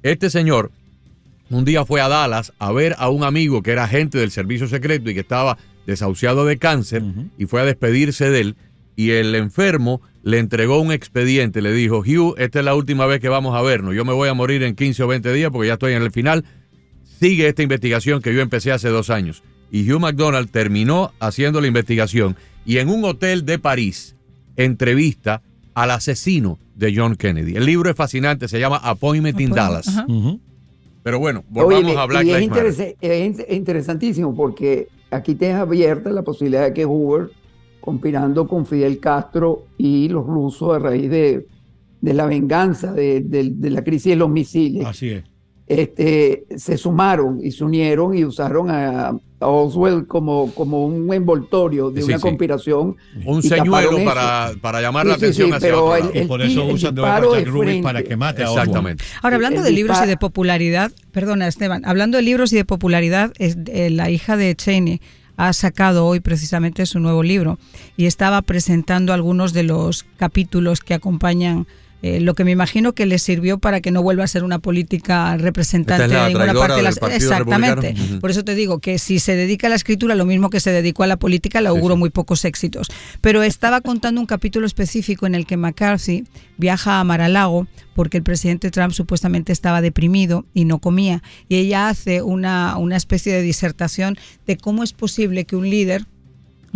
Este 0.04 0.30
señor 0.30 0.72
un 1.50 1.65
día 1.65 1.84
fue 1.84 2.00
a 2.00 2.08
Dallas 2.08 2.54
a 2.60 2.72
ver 2.72 2.95
a 3.00 3.10
un 3.10 3.24
amigo 3.24 3.63
que 3.63 3.72
era 3.72 3.86
agente 3.86 4.19
del 4.19 4.30
servicio 4.30 4.67
secreto 4.67 5.10
y 5.10 5.15
que 5.15 5.22
estaba 5.22 5.58
desahuciado 5.89 6.45
de 6.45 6.58
cáncer 6.58 7.04
y 7.38 7.45
fue 7.45 7.62
a 7.62 7.65
despedirse 7.65 8.30
de 8.30 8.41
él 8.41 8.56
y 8.99 9.12
el 9.12 9.34
enfermo 9.36 10.02
le 10.23 10.39
entregó 10.39 10.82
un 10.82 10.91
expediente, 10.91 11.62
le 11.62 11.71
dijo, 11.71 11.99
Hugh, 11.99 12.36
esta 12.38 12.60
es 12.60 12.65
la 12.65 12.75
última 12.75 13.06
vez 13.06 13.21
que 13.21 13.30
vamos 13.30 13.56
a 13.56 13.62
vernos, 13.62 13.95
yo 13.95 14.04
me 14.04 14.12
voy 14.12 14.28
a 14.28 14.34
morir 14.34 14.62
en 14.63 14.75
15 14.75 15.04
o 15.04 15.08
20 15.08 15.32
días 15.32 15.52
porque 15.52 15.67
ya 15.67 15.75
estoy 15.75 15.93
en 15.93 16.04
el 16.04 16.12
final, 16.12 16.43
sigue 17.19 17.47
esta 17.47 17.63
investigación 17.63 18.21
que 18.21 18.34
yo 18.34 18.41
empecé 18.41 18.73
hace 18.73 18.89
dos 18.89 19.10
años. 19.10 19.41
Y 19.71 19.89
Hugh 19.89 20.02
McDonald 20.02 20.49
terminó 20.52 21.13
haciendo 21.21 21.62
la 21.62 21.67
investigación 21.67 22.36
y 22.65 22.80
en 22.80 22.89
un 22.89 23.06
hotel 23.06 23.45
de 23.45 23.58
París 23.58 24.17
entrevista 24.58 25.43
al 25.75 25.91
asesino 25.91 26.60
de 26.75 26.93
John 26.93 27.15
Kennedy. 27.15 27.56
El 27.56 27.65
libro 27.65 27.89
es 27.89 27.95
fascinante, 27.95 28.49
se 28.49 28.60
llama 28.60 28.82
Appointment 28.84 29.39
in 29.39 29.52
Dallas. 29.52 29.88
Pero 31.04 31.19
bueno, 31.19 31.45
volvamos 31.47 31.95
a 31.95 32.06
Black 32.06 32.25
Lives 32.25 32.95
Es 32.99 33.45
interesantísimo 33.49 34.36
porque 34.36 34.89
aquí 35.12 35.36
te 35.36 35.52
abierta 35.54 36.12
la 36.12 36.24
posibilidad 36.24 36.63
de 36.65 36.74
que 36.74 36.86
Hoover, 36.86 37.32
conspirando 37.80 38.48
con 38.48 38.65
Fidel 38.65 39.00
Castro 39.00 39.65
y 39.78 40.10
los 40.10 40.26
rusos 40.26 40.76
a 40.76 40.80
raíz 40.80 41.10
de, 41.10 41.48
la 42.02 42.26
venganza 42.26 42.93
de, 42.93 43.56
la 43.62 43.84
crisis 43.84 44.12
de 44.12 44.15
los 44.15 44.30
misiles, 44.30 44.86
Así 44.86 45.10
es. 45.10 45.24
Este, 45.69 46.45
se 46.58 46.77
sumaron 46.77 47.39
y 47.45 47.51
se 47.51 47.63
unieron 47.63 48.17
y 48.17 48.25
usaron 48.25 48.71
a, 48.71 49.15
Oswald 49.39 50.08
como, 50.08 50.51
como 50.53 50.86
un 50.86 51.13
envoltorio 51.13 51.91
de 51.91 52.03
una 52.03 52.19
conspiración. 52.19 52.97
Un 53.23 53.43
señuelo 53.43 54.03
para, 54.03 54.51
para, 54.60 54.82
llamar 54.82 55.05
la 55.05 55.13
atención 55.13 55.53
hacia 55.53 55.69
pero 55.69 56.12
y 56.13 56.25
por 56.25 56.41
eso 56.41 56.65
usan 56.65 56.95
de 56.95 57.01
Jack 57.03 57.84
para 57.84 58.03
que 58.03 58.17
mate 58.17 58.43
a 58.43 58.47
Exactamente. 58.47 59.03
Ahora, 59.21 59.36
hablando 59.36 59.62
de 59.62 59.71
libros 59.71 59.99
y 60.03 60.08
de 60.08 60.17
popularidad, 60.17 60.91
perdona 61.12 61.47
Esteban, 61.47 61.84
hablando 61.86 62.17
de 62.17 62.23
libros 62.23 62.51
y 62.51 62.58
de 62.58 62.65
popularidad, 62.65 63.32
es, 63.38 63.55
eh, 63.67 63.91
la 63.91 64.10
hija 64.10 64.36
de 64.38 64.55
Cheney 64.55 64.99
ha 65.38 65.53
sacado 65.53 66.05
hoy 66.05 66.19
precisamente 66.19 66.86
su 66.86 66.99
nuevo 66.99 67.23
libro 67.23 67.60
y 67.95 68.08
estaba 68.08 68.41
presentando 68.41 69.13
algunos 69.13 69.53
de 69.53 69.63
los 69.63 70.03
capítulos 70.17 70.82
que 70.82 70.95
acompañan 70.95 71.65
Eh, 72.02 72.22
lo 72.22 72.34
que 72.34 72.46
me 72.46 72.52
imagino 72.52 72.94
que 72.94 73.06
le 73.06 73.20
sirvió 73.20 73.60
para 73.60 73.82
que 73.82 73.92
no 73.92 74.02
vuelva 74.02 74.24
a 74.24 74.28
ser 74.28 74.44
una 74.44 74.60
política 74.60 75.36
representante 75.38 76.08
de 76.08 76.28
ninguna 76.28 76.54
parte 76.54 76.78
de 76.78 76.82
las 76.84 76.98
exactamente. 77.12 77.96
Por 78.22 78.32
eso 78.32 78.44
te 78.44 78.56
digo 78.56 78.80
que 78.80 79.00
si 79.00 79.20
se 79.20 79.36
dedica 79.36 79.68
a 79.68 79.70
la 79.70 79.76
escritura 79.76 80.16
lo 80.16 80.26
mismo 80.26 80.50
que 80.50 80.60
se 80.60 80.72
dedicó 80.72 81.04
a 81.04 81.08
la 81.08 81.18
política 81.18 81.62
le 81.62 81.68
auguro 81.68 81.98
muy 81.98 82.10
pocos 82.10 82.46
éxitos. 82.46 82.88
Pero 83.22 83.44
estaba 83.44 83.82
contando 83.82 84.22
un 84.22 84.28
capítulo 84.28 84.66
específico 84.66 85.26
en 85.26 85.36
el 85.36 85.46
que 85.46 85.58
McCarthy 85.58 86.24
viaja 86.58 87.00
a 87.00 87.04
Mar-a-Lago 87.04 87.68
porque 87.96 88.18
el 88.18 88.24
presidente 88.24 88.72
Trump 88.72 88.94
supuestamente 88.94 89.52
estaba 89.52 89.82
deprimido 89.82 90.46
y 90.54 90.64
no 90.64 90.80
comía. 90.80 91.22
Y 91.50 91.58
ella 91.58 91.90
hace 91.90 92.22
una, 92.22 92.78
una 92.78 92.96
especie 92.96 93.34
de 93.34 93.42
disertación 93.42 94.18
de 94.48 94.56
cómo 94.56 94.84
es 94.84 94.94
posible 94.94 95.44
que 95.44 95.58
un 95.58 95.70
líder 95.70 96.06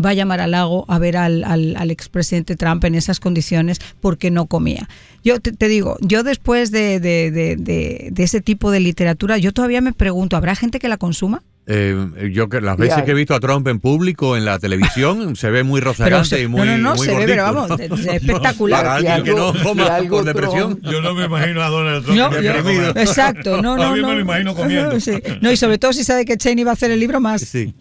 va 0.04 0.12
a 0.12 0.14
llamar 0.14 0.40
al 0.40 0.52
lago 0.52 0.86
a 0.88 1.00
ver 1.00 1.18
al, 1.18 1.44
al, 1.44 1.92
expresidente 1.92 2.56
Trump 2.56 2.84
en 2.86 2.96
esas 2.96 3.20
condiciones 3.20 3.80
porque 4.02 4.32
no 4.32 4.46
comía. 4.46 4.88
Yo 5.24 5.40
te, 5.40 5.68
digo, 5.68 5.98
yo 6.02 6.24
después 6.24 6.72
de, 6.72 7.00
de, 7.00 7.32
de, 7.32 8.24
ese 8.24 8.42
tipo 8.42 8.72
de 8.72 8.80
literatura, 8.80 9.38
yo 9.38 9.54
todavía 9.54 9.82
me 9.82 9.94
pregunto, 9.94 10.36
¿habrá 10.36 10.56
gente 10.56 10.80
que 10.80 10.88
la 10.88 10.98
consuma? 10.98 11.44
Eh, 11.66 12.30
yo 12.34 12.50
que 12.50 12.60
las 12.60 12.76
veces 12.76 13.04
que 13.04 13.12
he 13.12 13.14
visto 13.14 13.34
a 13.34 13.40
Trump 13.40 13.66
en 13.70 13.80
público 13.80 14.36
en 14.36 14.44
la 14.44 14.60
televisión 14.60 15.36
se 15.38 15.50
ve 15.50 15.64
muy 15.64 15.80
rozagante 15.80 16.42
y 16.42 16.48
muy 16.50 16.60
no 16.60 16.78
no 16.78 16.78
no 16.78 16.96
muy 16.96 17.08
se 17.08 17.16
ve 17.16 17.24
pero 17.26 17.44
vamos 17.44 17.80
es 17.80 18.06
espectacular 18.06 18.84
para 18.84 18.96
alguien 18.96 19.24
que 19.24 19.34
no 19.34 19.54
coma 19.64 19.98
por 20.10 20.26
depresión. 20.26 20.82
Yo 20.82 21.02
no 21.02 21.16
me 21.16 21.24
imagino 21.24 21.64
a 21.64 21.70
Donald 21.70 22.04
Trump 22.04 22.20
no, 22.20 23.02
exacto 23.02 23.62
no 23.62 23.78
no 23.78 23.96
no 23.96 23.96
no. 23.96 24.08
me 24.10 24.14
lo 24.16 24.20
imagino 24.20 24.54
comiendo. 24.54 25.00
Sí. 25.00 25.14
no 25.40 25.54
y 25.54 25.56
sobre 25.56 25.78
todo 25.78 25.94
si 25.94 26.04
sabe 26.04 26.26
que 26.26 26.36
Cheney 26.36 26.66
va 26.66 26.72
a 26.72 26.74
hacer 26.74 26.92
el 26.92 27.00
libro 27.00 27.22
más. 27.22 27.42
Sí 27.44 27.74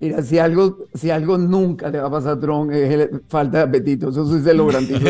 Mira, 0.00 0.22
si 0.22 0.38
algo, 0.38 0.86
si 0.94 1.10
algo 1.10 1.36
nunca 1.38 1.90
le 1.90 1.98
va 1.98 2.06
a 2.06 2.10
pasar 2.10 2.36
a 2.36 2.40
Trump 2.40 2.70
es 2.70 3.10
falta 3.28 3.58
de 3.58 3.64
apetito. 3.64 4.10
Eso 4.10 4.26
sí 4.26 4.42
se 4.42 4.54
lo 4.54 4.66
garantizo. 4.66 5.00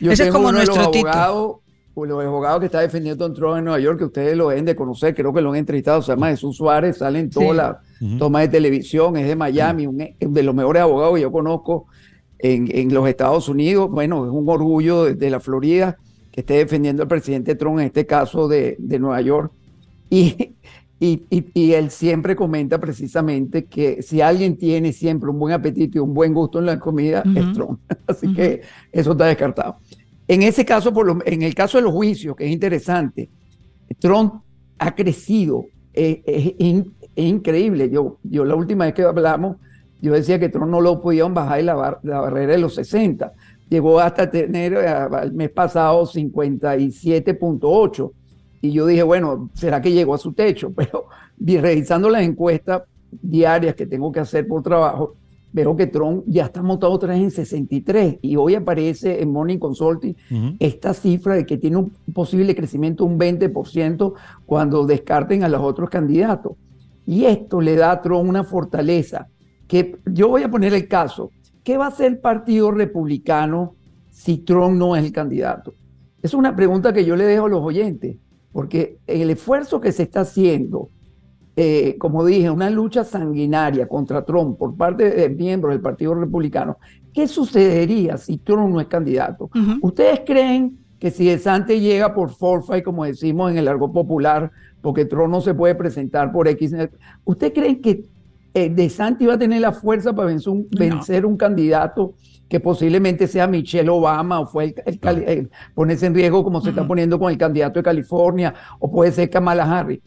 Yo 0.00 0.12
Ese 0.12 0.24
es 0.24 0.30
como 0.30 0.48
uno 0.48 0.58
nuestro 0.58 0.74
de 0.74 0.80
los 0.80 1.14
abogados, 1.14 1.56
los 1.96 2.24
abogados 2.24 2.60
que 2.60 2.66
está 2.66 2.80
defendiendo 2.80 3.24
a 3.24 3.32
Trump 3.32 3.58
en 3.58 3.64
Nueva 3.64 3.80
York, 3.80 3.98
que 3.98 4.04
ustedes 4.04 4.36
lo 4.36 4.50
deben 4.50 4.66
de 4.66 4.76
conocer, 4.76 5.14
creo 5.14 5.32
que 5.32 5.40
lo 5.40 5.50
han 5.50 5.56
entrevistado, 5.56 6.02
se 6.02 6.12
llama 6.12 6.28
Jesús 6.28 6.56
Suárez, 6.56 6.98
sale 6.98 7.20
en 7.20 7.30
todas 7.30 7.56
las 7.56 8.18
tomas 8.18 8.42
de 8.42 8.48
televisión, 8.48 9.16
es 9.16 9.26
de 9.26 9.36
Miami, 9.36 9.86
un, 9.86 9.96
de 9.96 10.42
los 10.42 10.54
mejores 10.54 10.82
abogados 10.82 11.14
que 11.14 11.22
yo 11.22 11.32
conozco 11.32 11.86
en, 12.38 12.68
en, 12.76 12.92
los 12.92 13.08
Estados 13.08 13.48
Unidos. 13.48 13.90
Bueno, 13.90 14.26
es 14.26 14.32
un 14.32 14.46
orgullo 14.46 15.04
de, 15.04 15.14
de, 15.14 15.30
la 15.30 15.40
Florida 15.40 15.96
que 16.30 16.42
esté 16.42 16.54
defendiendo 16.54 17.02
al 17.02 17.08
presidente 17.08 17.54
Trump, 17.54 17.78
en 17.78 17.86
este 17.86 18.04
caso 18.04 18.48
de, 18.48 18.76
de 18.78 18.98
Nueva 18.98 19.22
York. 19.22 19.50
Y, 20.10 20.54
y, 21.04 21.72
él 21.72 21.90
siempre 21.90 22.34
comenta 22.34 22.78
precisamente 22.78 23.64
que 23.64 24.02
si 24.02 24.20
alguien 24.20 24.56
tiene 24.56 24.92
siempre 24.92 25.28
un 25.28 25.38
buen 25.38 25.52
apetito 25.52 25.98
y 25.98 26.00
un 26.00 26.14
buen 26.14 26.32
gusto 26.32 26.58
en 26.58 26.66
la 26.66 26.78
comida, 26.78 27.22
es 27.34 27.52
Trump. 27.52 27.80
Así 28.06 28.32
que 28.32 28.62
eso 28.90 29.12
está 29.12 29.26
descartado. 29.26 29.76
En 30.26 30.42
ese 30.42 30.64
caso, 30.64 30.92
por 30.92 31.06
lo, 31.06 31.18
en 31.26 31.42
el 31.42 31.54
caso 31.54 31.78
de 31.78 31.84
los 31.84 31.92
juicios, 31.92 32.34
que 32.34 32.46
es 32.46 32.50
interesante, 32.50 33.28
Trump 33.98 34.42
ha 34.78 34.94
crecido, 34.94 35.66
eh, 35.92 36.22
es, 36.26 36.84
increíble. 37.16 37.90
Yo, 37.90 38.18
yo 38.22 38.44
la 38.44 38.54
última 38.54 38.86
vez 38.86 38.94
que 38.94 39.02
hablamos, 39.02 39.56
yo 40.00 40.14
decía 40.14 40.38
que 40.38 40.48
Trump 40.48 40.70
no 40.70 40.80
lo 40.80 41.02
podían 41.02 41.34
bajar 41.34 41.58
de 41.58 41.64
la, 41.64 42.00
la 42.02 42.20
barrera 42.20 42.52
de 42.52 42.58
los 42.58 42.74
60. 42.74 43.32
Llegó 43.68 44.00
hasta 44.00 44.30
tener 44.30 44.74
el 44.74 45.32
mes 45.32 45.50
pasado 45.50 46.06
57.8 46.06 48.12
y 48.64 48.72
yo 48.72 48.86
dije, 48.86 49.02
bueno, 49.02 49.50
¿será 49.52 49.82
que 49.82 49.92
llegó 49.92 50.14
a 50.14 50.18
su 50.18 50.32
techo? 50.32 50.72
Pero 50.76 51.04
revisando 51.38 52.08
las 52.08 52.22
encuestas 52.22 52.84
diarias 53.10 53.74
que 53.74 53.84
tengo 53.84 54.10
que 54.10 54.20
hacer 54.20 54.48
por 54.48 54.62
trabajo, 54.62 55.16
veo 55.52 55.76
que 55.76 55.86
Trump 55.86 56.24
ya 56.26 56.46
está 56.46 56.62
montado 56.62 56.94
otra 56.94 57.12
vez 57.12 57.22
en 57.22 57.30
63 57.30 58.20
y 58.22 58.36
hoy 58.36 58.54
aparece 58.54 59.20
en 59.20 59.30
Morning 59.30 59.58
Consulting 59.58 60.16
esta 60.58 60.94
cifra 60.94 61.34
de 61.34 61.44
que 61.44 61.58
tiene 61.58 61.76
un 61.76 61.92
posible 62.14 62.54
crecimiento 62.56 63.04
de 63.04 63.10
un 63.12 63.20
20% 63.20 64.14
cuando 64.46 64.86
descarten 64.86 65.44
a 65.44 65.48
los 65.48 65.60
otros 65.60 65.90
candidatos. 65.90 66.52
Y 67.04 67.26
esto 67.26 67.60
le 67.60 67.76
da 67.76 67.90
a 67.90 68.00
Trump 68.00 68.26
una 68.26 68.44
fortaleza 68.44 69.28
que 69.68 69.98
yo 70.06 70.28
voy 70.30 70.42
a 70.42 70.50
poner 70.50 70.72
el 70.72 70.88
caso. 70.88 71.30
¿Qué 71.62 71.76
va 71.76 71.84
a 71.84 71.88
hacer 71.88 72.06
el 72.06 72.18
Partido 72.18 72.70
Republicano 72.70 73.74
si 74.08 74.38
Trump 74.38 74.74
no 74.78 74.96
es 74.96 75.04
el 75.04 75.12
candidato? 75.12 75.74
Es 76.22 76.32
una 76.32 76.56
pregunta 76.56 76.94
que 76.94 77.04
yo 77.04 77.14
le 77.14 77.26
dejo 77.26 77.44
a 77.44 77.50
los 77.50 77.60
oyentes 77.60 78.16
porque 78.54 78.98
el 79.08 79.30
esfuerzo 79.30 79.80
que 79.80 79.90
se 79.90 80.04
está 80.04 80.20
haciendo, 80.20 80.88
eh, 81.56 81.96
como 81.98 82.24
dije, 82.24 82.48
una 82.50 82.70
lucha 82.70 83.02
sanguinaria 83.02 83.88
contra 83.88 84.24
Trump 84.24 84.56
por 84.56 84.76
parte 84.76 85.10
de 85.10 85.28
miembros 85.28 85.74
del 85.74 85.82
Partido 85.82 86.14
Republicano, 86.14 86.78
¿qué 87.12 87.26
sucedería 87.26 88.16
si 88.16 88.38
Trump 88.38 88.72
no 88.72 88.80
es 88.80 88.86
candidato? 88.86 89.50
¿Ustedes 89.82 90.20
creen 90.24 90.78
que 91.00 91.10
si 91.10 91.26
De 91.26 91.36
Santos 91.40 91.80
llega 91.80 92.14
por 92.14 92.30
forfait, 92.30 92.84
como 92.84 93.04
decimos 93.04 93.50
en 93.50 93.58
el 93.58 93.64
largo 93.64 93.92
popular, 93.92 94.52
porque 94.80 95.04
Trump 95.04 95.32
no 95.32 95.40
se 95.40 95.52
puede 95.52 95.74
presentar 95.74 96.30
por 96.30 96.46
X, 96.46 96.76
¿ustedes 97.24 97.52
creen 97.54 97.82
que 97.82 98.04
eh, 98.54 98.70
De 98.70 98.88
Santos 98.88 99.26
va 99.28 99.34
a 99.34 99.38
tener 99.38 99.62
la 99.62 99.72
fuerza 99.72 100.12
para 100.14 100.28
vencer 100.28 100.52
un, 100.52 100.68
vencer 100.70 101.26
un 101.26 101.36
candidato 101.36 102.14
que 102.54 102.60
posiblemente 102.60 103.26
sea 103.26 103.48
Michelle 103.48 103.90
Obama 103.90 104.38
o 104.38 104.46
fue 104.46 104.76
el, 104.86 105.00
eh, 105.26 105.48
ponerse 105.74 106.06
en 106.06 106.14
riesgo 106.14 106.44
como 106.44 106.60
se 106.60 106.70
está 106.70 106.86
poniendo 106.86 107.18
con 107.18 107.32
el 107.32 107.36
candidato 107.36 107.80
de 107.80 107.82
California 107.82 108.54
o 108.78 108.88
puede 108.92 109.10
ser 109.10 109.28
Kamala 109.28 109.64
Harris. 109.64 109.98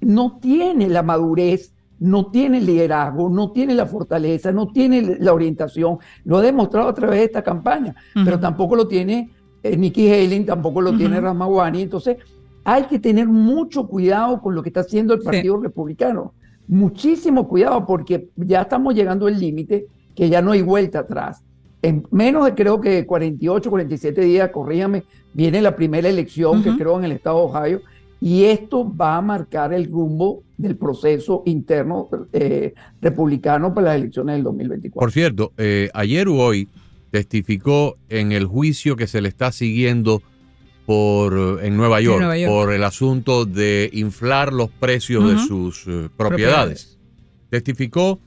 No 0.00 0.38
tiene 0.40 0.88
la 0.88 1.02
madurez, 1.02 1.74
no 1.98 2.30
tiene 2.30 2.56
el 2.56 2.64
liderazgo, 2.64 3.28
no 3.28 3.52
tiene 3.52 3.74
la 3.74 3.84
fortaleza, 3.84 4.50
no 4.50 4.68
tiene 4.68 5.18
la 5.20 5.34
orientación. 5.34 5.98
Lo 6.24 6.38
ha 6.38 6.40
demostrado 6.40 6.88
a 6.88 6.94
través 6.94 7.18
de 7.18 7.24
esta 7.26 7.42
campaña, 7.42 7.94
pero 8.14 8.40
tampoco 8.40 8.74
lo 8.74 8.88
tiene 8.88 9.30
eh, 9.62 9.76
Nikki 9.76 10.10
Haley, 10.10 10.44
tampoco 10.44 10.80
lo 10.80 10.96
tiene 10.96 11.20
Ramawani. 11.20 11.82
Entonces, 11.82 12.16
hay 12.64 12.84
que 12.84 12.98
tener 12.98 13.28
mucho 13.28 13.86
cuidado 13.86 14.40
con 14.40 14.54
lo 14.54 14.62
que 14.62 14.70
está 14.70 14.80
haciendo 14.80 15.12
el 15.12 15.20
Partido 15.20 15.60
Republicano. 15.60 16.32
Muchísimo 16.66 17.46
cuidado 17.46 17.84
porque 17.84 18.30
ya 18.36 18.62
estamos 18.62 18.94
llegando 18.94 19.26
al 19.26 19.38
límite 19.38 19.86
que 20.14 20.30
ya 20.30 20.40
no 20.40 20.52
hay 20.52 20.62
vuelta 20.62 21.00
atrás 21.00 21.44
en 21.82 22.04
menos 22.10 22.44
de 22.44 22.54
creo 22.54 22.80
que 22.80 23.06
48, 23.06 23.70
47 23.70 24.20
días, 24.22 24.50
corríjame, 24.50 25.04
viene 25.32 25.62
la 25.62 25.76
primera 25.76 26.08
elección 26.08 26.62
que 26.62 26.76
creo 26.76 26.98
en 26.98 27.04
el 27.04 27.12
estado 27.12 27.38
de 27.38 27.44
Ohio 27.44 27.82
y 28.20 28.44
esto 28.44 28.92
va 28.94 29.16
a 29.16 29.22
marcar 29.22 29.72
el 29.72 29.90
rumbo 29.90 30.42
del 30.56 30.76
proceso 30.76 31.42
interno 31.46 32.08
eh, 32.32 32.74
republicano 33.00 33.72
para 33.72 33.88
las 33.88 33.96
elecciones 33.96 34.36
del 34.36 34.44
2024. 34.44 34.98
Por 34.98 35.12
cierto, 35.12 35.52
eh, 35.56 35.88
ayer 35.94 36.26
o 36.26 36.34
hoy 36.34 36.68
testificó 37.10 37.96
en 38.08 38.32
el 38.32 38.46
juicio 38.46 38.96
que 38.96 39.06
se 39.06 39.20
le 39.20 39.28
está 39.28 39.52
siguiendo 39.52 40.20
por 40.84 41.60
en 41.62 41.76
Nueva 41.76 42.00
York, 42.00 42.24
por 42.46 42.72
el 42.72 42.82
asunto 42.82 43.44
de 43.44 43.90
inflar 43.92 44.52
los 44.52 44.70
precios 44.70 45.28
de 45.28 45.38
sus 45.46 45.86
eh, 45.86 46.08
propiedades. 46.16 46.98
Testificó 47.50 48.18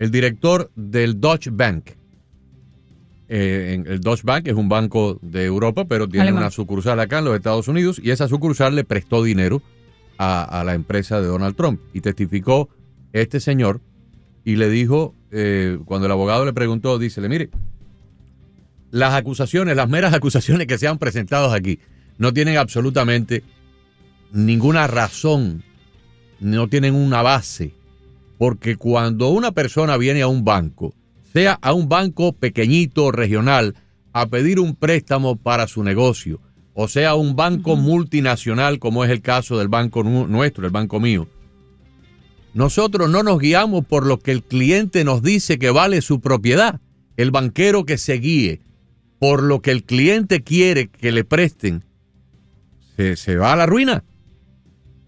el 0.00 0.10
director 0.10 0.70
del 0.74 1.20
Deutsche 1.20 1.50
Bank, 1.52 1.90
eh, 3.28 3.82
el 3.86 4.00
Deutsche 4.00 4.22
Bank 4.24 4.46
es 4.48 4.54
un 4.54 4.68
banco 4.68 5.18
de 5.20 5.44
Europa, 5.44 5.84
pero 5.84 6.08
tiene 6.08 6.32
una 6.32 6.50
sucursal 6.50 6.98
acá 7.00 7.18
en 7.18 7.26
los 7.26 7.36
Estados 7.36 7.68
Unidos 7.68 8.00
y 8.02 8.10
esa 8.10 8.26
sucursal 8.26 8.74
le 8.74 8.84
prestó 8.84 9.22
dinero 9.22 9.62
a, 10.16 10.62
la 10.64 10.74
empresa 10.74 11.20
de 11.20 11.26
Donald 11.26 11.54
Trump. 11.54 11.80
Y 11.92 12.00
testificó 12.00 12.68
este 13.12 13.38
señor 13.40 13.80
y 14.44 14.56
le 14.56 14.70
dijo, 14.70 15.14
eh, 15.30 15.78
cuando 15.84 16.06
el 16.06 16.12
abogado 16.12 16.44
le 16.46 16.54
preguntó, 16.54 16.98
dícele, 16.98 17.28
mire, 17.28 17.50
las 18.90 19.14
acusaciones, 19.14 19.76
las 19.76 19.88
meras 19.88 20.14
acusaciones 20.14 20.66
que 20.66 20.78
se 20.78 20.88
han 20.88 20.98
presentado 20.98 21.52
aquí, 21.52 21.78
no 22.16 22.32
tienen 22.32 22.56
absolutamente 22.56 23.44
ninguna 24.32 24.86
razón, 24.86 25.62
no 26.40 26.68
tienen 26.68 26.94
una 26.94 27.20
base, 27.20 27.74
porque 28.38 28.76
cuando 28.76 29.28
una 29.28 29.52
persona 29.52 29.98
viene 29.98 30.22
a 30.22 30.28
un 30.28 30.44
banco 30.44 30.94
sea 31.32 31.58
a 31.60 31.72
un 31.72 31.88
banco 31.88 32.32
pequeñito 32.32 33.12
regional 33.12 33.74
a 34.12 34.26
pedir 34.26 34.58
un 34.60 34.74
préstamo 34.74 35.36
para 35.36 35.68
su 35.68 35.82
negocio, 35.82 36.40
o 36.74 36.88
sea 36.88 37.14
un 37.14 37.36
banco 37.36 37.76
multinacional 37.76 38.78
como 38.78 39.04
es 39.04 39.10
el 39.10 39.20
caso 39.20 39.58
del 39.58 39.68
banco 39.68 40.02
nuestro, 40.02 40.64
el 40.64 40.72
banco 40.72 41.00
mío. 41.00 41.28
Nosotros 42.54 43.10
no 43.10 43.22
nos 43.22 43.38
guiamos 43.38 43.84
por 43.84 44.06
lo 44.06 44.18
que 44.18 44.32
el 44.32 44.42
cliente 44.42 45.04
nos 45.04 45.22
dice 45.22 45.58
que 45.58 45.70
vale 45.70 46.00
su 46.00 46.20
propiedad. 46.20 46.80
El 47.16 47.30
banquero 47.30 47.84
que 47.84 47.98
se 47.98 48.14
guíe 48.14 48.60
por 49.18 49.42
lo 49.42 49.60
que 49.60 49.70
el 49.70 49.84
cliente 49.84 50.42
quiere 50.42 50.88
que 50.88 51.12
le 51.12 51.24
presten, 51.24 51.84
se, 52.96 53.16
se 53.16 53.36
va 53.36 53.52
a 53.52 53.56
la 53.56 53.66
ruina. 53.66 54.04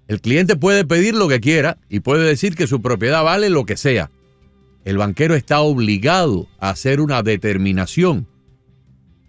El 0.06 0.20
cliente 0.20 0.56
puede 0.56 0.85
pedir 0.85 1.14
lo 1.14 1.28
que 1.28 1.40
quiera 1.40 1.78
y 1.88 2.00
puede 2.00 2.24
decir 2.24 2.56
que 2.56 2.66
su 2.66 2.83
propiedad 2.83 3.24
vale 3.24 3.48
lo 3.48 3.64
que 3.64 3.76
sea 3.76 4.11
el 4.84 4.98
banquero 4.98 5.34
está 5.34 5.60
obligado 5.60 6.48
a 6.58 6.70
hacer 6.70 7.00
una 7.00 7.22
determinación 7.22 8.26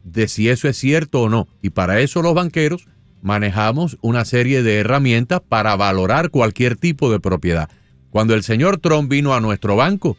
de 0.03 0.27
si 0.27 0.49
eso 0.49 0.67
es 0.67 0.77
cierto 0.77 1.23
o 1.23 1.29
no. 1.29 1.47
Y 1.61 1.71
para 1.71 1.99
eso 1.99 2.21
los 2.21 2.33
banqueros 2.33 2.87
manejamos 3.21 3.97
una 4.01 4.25
serie 4.25 4.63
de 4.63 4.79
herramientas 4.79 5.41
para 5.47 5.75
valorar 5.75 6.29
cualquier 6.29 6.75
tipo 6.75 7.11
de 7.11 7.19
propiedad. 7.19 7.69
Cuando 8.09 8.33
el 8.33 8.43
señor 8.43 8.77
Trump 8.77 9.09
vino 9.09 9.33
a 9.33 9.41
nuestro 9.41 9.75
banco, 9.75 10.17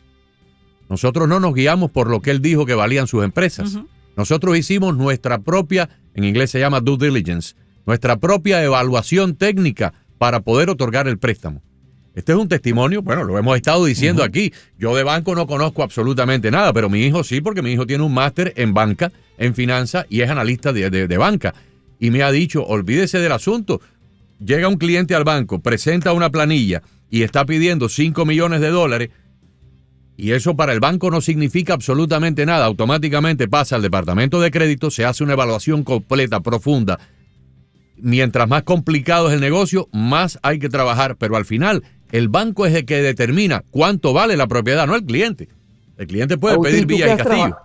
nosotros 0.88 1.28
no 1.28 1.40
nos 1.40 1.54
guiamos 1.54 1.90
por 1.90 2.08
lo 2.08 2.20
que 2.20 2.30
él 2.30 2.40
dijo 2.40 2.66
que 2.66 2.74
valían 2.74 3.06
sus 3.06 3.24
empresas. 3.24 3.78
Nosotros 4.16 4.56
hicimos 4.56 4.96
nuestra 4.96 5.38
propia, 5.38 5.88
en 6.14 6.24
inglés 6.24 6.50
se 6.50 6.60
llama 6.60 6.80
due 6.80 6.98
diligence, 6.98 7.54
nuestra 7.86 8.18
propia 8.18 8.62
evaluación 8.62 9.36
técnica 9.36 9.94
para 10.18 10.40
poder 10.40 10.70
otorgar 10.70 11.08
el 11.08 11.18
préstamo. 11.18 11.62
Este 12.14 12.32
es 12.32 12.38
un 12.38 12.48
testimonio, 12.48 13.00
bueno, 13.00 13.24
lo 13.24 13.38
hemos 13.38 13.56
estado 13.56 13.84
diciendo 13.86 14.22
aquí. 14.22 14.52
Yo 14.78 14.94
de 14.94 15.02
banco 15.02 15.34
no 15.34 15.46
conozco 15.46 15.82
absolutamente 15.82 16.50
nada, 16.50 16.72
pero 16.72 16.90
mi 16.90 17.00
hijo 17.00 17.24
sí, 17.24 17.40
porque 17.40 17.62
mi 17.62 17.72
hijo 17.72 17.86
tiene 17.86 18.04
un 18.04 18.12
máster 18.12 18.52
en 18.56 18.74
banca, 18.74 19.10
en 19.38 19.54
finanzas 19.54 20.04
y 20.10 20.20
es 20.20 20.28
analista 20.28 20.72
de, 20.72 20.90
de, 20.90 21.16
banca. 21.16 21.54
Y 21.98 22.10
me 22.10 22.22
ha 22.22 22.30
dicho, 22.30 22.64
olvídese 22.64 23.18
del 23.18 23.32
asunto. 23.32 23.80
Llega 24.44 24.68
un 24.68 24.76
cliente 24.76 25.14
al 25.14 25.24
banco, 25.24 25.60
presenta 25.60 26.12
una 26.12 26.30
planilla 26.30 26.82
y 27.10 27.22
está 27.22 27.46
pidiendo 27.46 27.88
5 27.88 28.26
millones 28.26 28.60
de 28.60 28.68
dólares. 28.68 29.10
Y 30.18 30.32
eso 30.32 30.54
para 30.54 30.74
el 30.74 30.80
banco 30.80 31.10
no 31.10 31.22
significa 31.22 31.72
absolutamente 31.72 32.44
nada. 32.44 32.66
Automáticamente 32.66 33.48
pasa 33.48 33.76
al 33.76 33.82
departamento 33.82 34.40
de 34.40 34.50
crédito, 34.50 34.90
se 34.90 35.06
hace 35.06 35.24
una 35.24 35.32
evaluación 35.32 35.82
completa, 35.82 36.40
profunda. 36.40 36.98
Mientras 37.96 38.48
más 38.48 38.64
complicado 38.64 39.28
es 39.28 39.34
el 39.34 39.40
negocio, 39.40 39.88
más 39.92 40.38
hay 40.42 40.58
que 40.58 40.68
trabajar. 40.68 41.16
Pero 41.16 41.36
al 41.36 41.44
final 41.44 41.82
el 42.12 42.28
banco 42.28 42.66
es 42.66 42.74
el 42.74 42.84
que 42.84 43.02
determina 43.02 43.64
cuánto 43.70 44.12
vale 44.12 44.36
la 44.36 44.46
propiedad, 44.46 44.86
no 44.86 44.94
el 44.94 45.04
cliente. 45.04 45.48
El 45.96 46.06
cliente 46.06 46.38
puede 46.38 46.58
pedir 46.60 46.86
vía 46.86 47.14
y 47.14 47.16
castillo. 47.16 47.56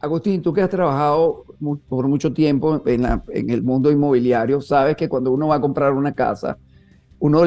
Agustín, 0.00 0.40
tú 0.42 0.52
que 0.52 0.62
has 0.62 0.70
trabajado 0.70 1.44
por 1.88 2.06
mucho 2.06 2.32
tiempo 2.32 2.82
en, 2.86 3.04
en, 3.04 3.50
el 3.50 3.62
mundo 3.62 3.90
inmobiliario, 3.90 4.60
sabes 4.60 4.96
que 4.96 5.08
cuando 5.08 5.32
uno 5.32 5.48
va 5.48 5.56
a 5.56 5.60
comprar 5.60 5.92
una 5.92 6.12
casa, 6.12 6.56
uno 7.18 7.42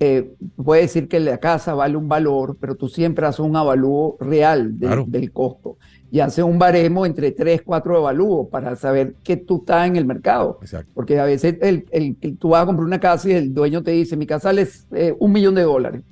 eh, 0.00 0.32
puede 0.56 0.82
decir 0.82 1.06
que 1.06 1.20
la 1.20 1.38
casa 1.38 1.74
vale 1.74 1.96
un 1.96 2.08
valor, 2.08 2.56
pero 2.60 2.74
tú 2.74 2.88
siempre 2.88 3.26
haces 3.26 3.40
un 3.40 3.54
avalúo 3.54 4.16
real 4.18 4.78
del 4.78 5.32
costo 5.32 5.76
y 6.12 6.20
hace 6.20 6.42
un 6.42 6.58
baremo 6.58 7.06
entre 7.06 7.32
tres, 7.32 7.62
cuatro 7.64 7.96
evalúos 7.96 8.46
para 8.50 8.76
saber 8.76 9.14
que 9.24 9.38
tú 9.38 9.60
estás 9.60 9.86
en 9.86 9.96
el 9.96 10.04
mercado. 10.04 10.60
Porque 10.92 11.18
a 11.18 11.24
veces 11.24 11.56
el, 11.62 11.86
el, 11.90 12.36
tú 12.38 12.50
vas 12.50 12.64
a 12.64 12.66
comprar 12.66 12.84
una 12.84 13.00
casa 13.00 13.30
y 13.30 13.32
el 13.32 13.54
dueño 13.54 13.82
te 13.82 13.92
dice, 13.92 14.14
mi 14.14 14.26
casa 14.26 14.48
vale 14.48 14.68
eh, 14.90 15.16
un 15.18 15.32
millón 15.32 15.54
de 15.54 15.62
dólares. 15.62 16.02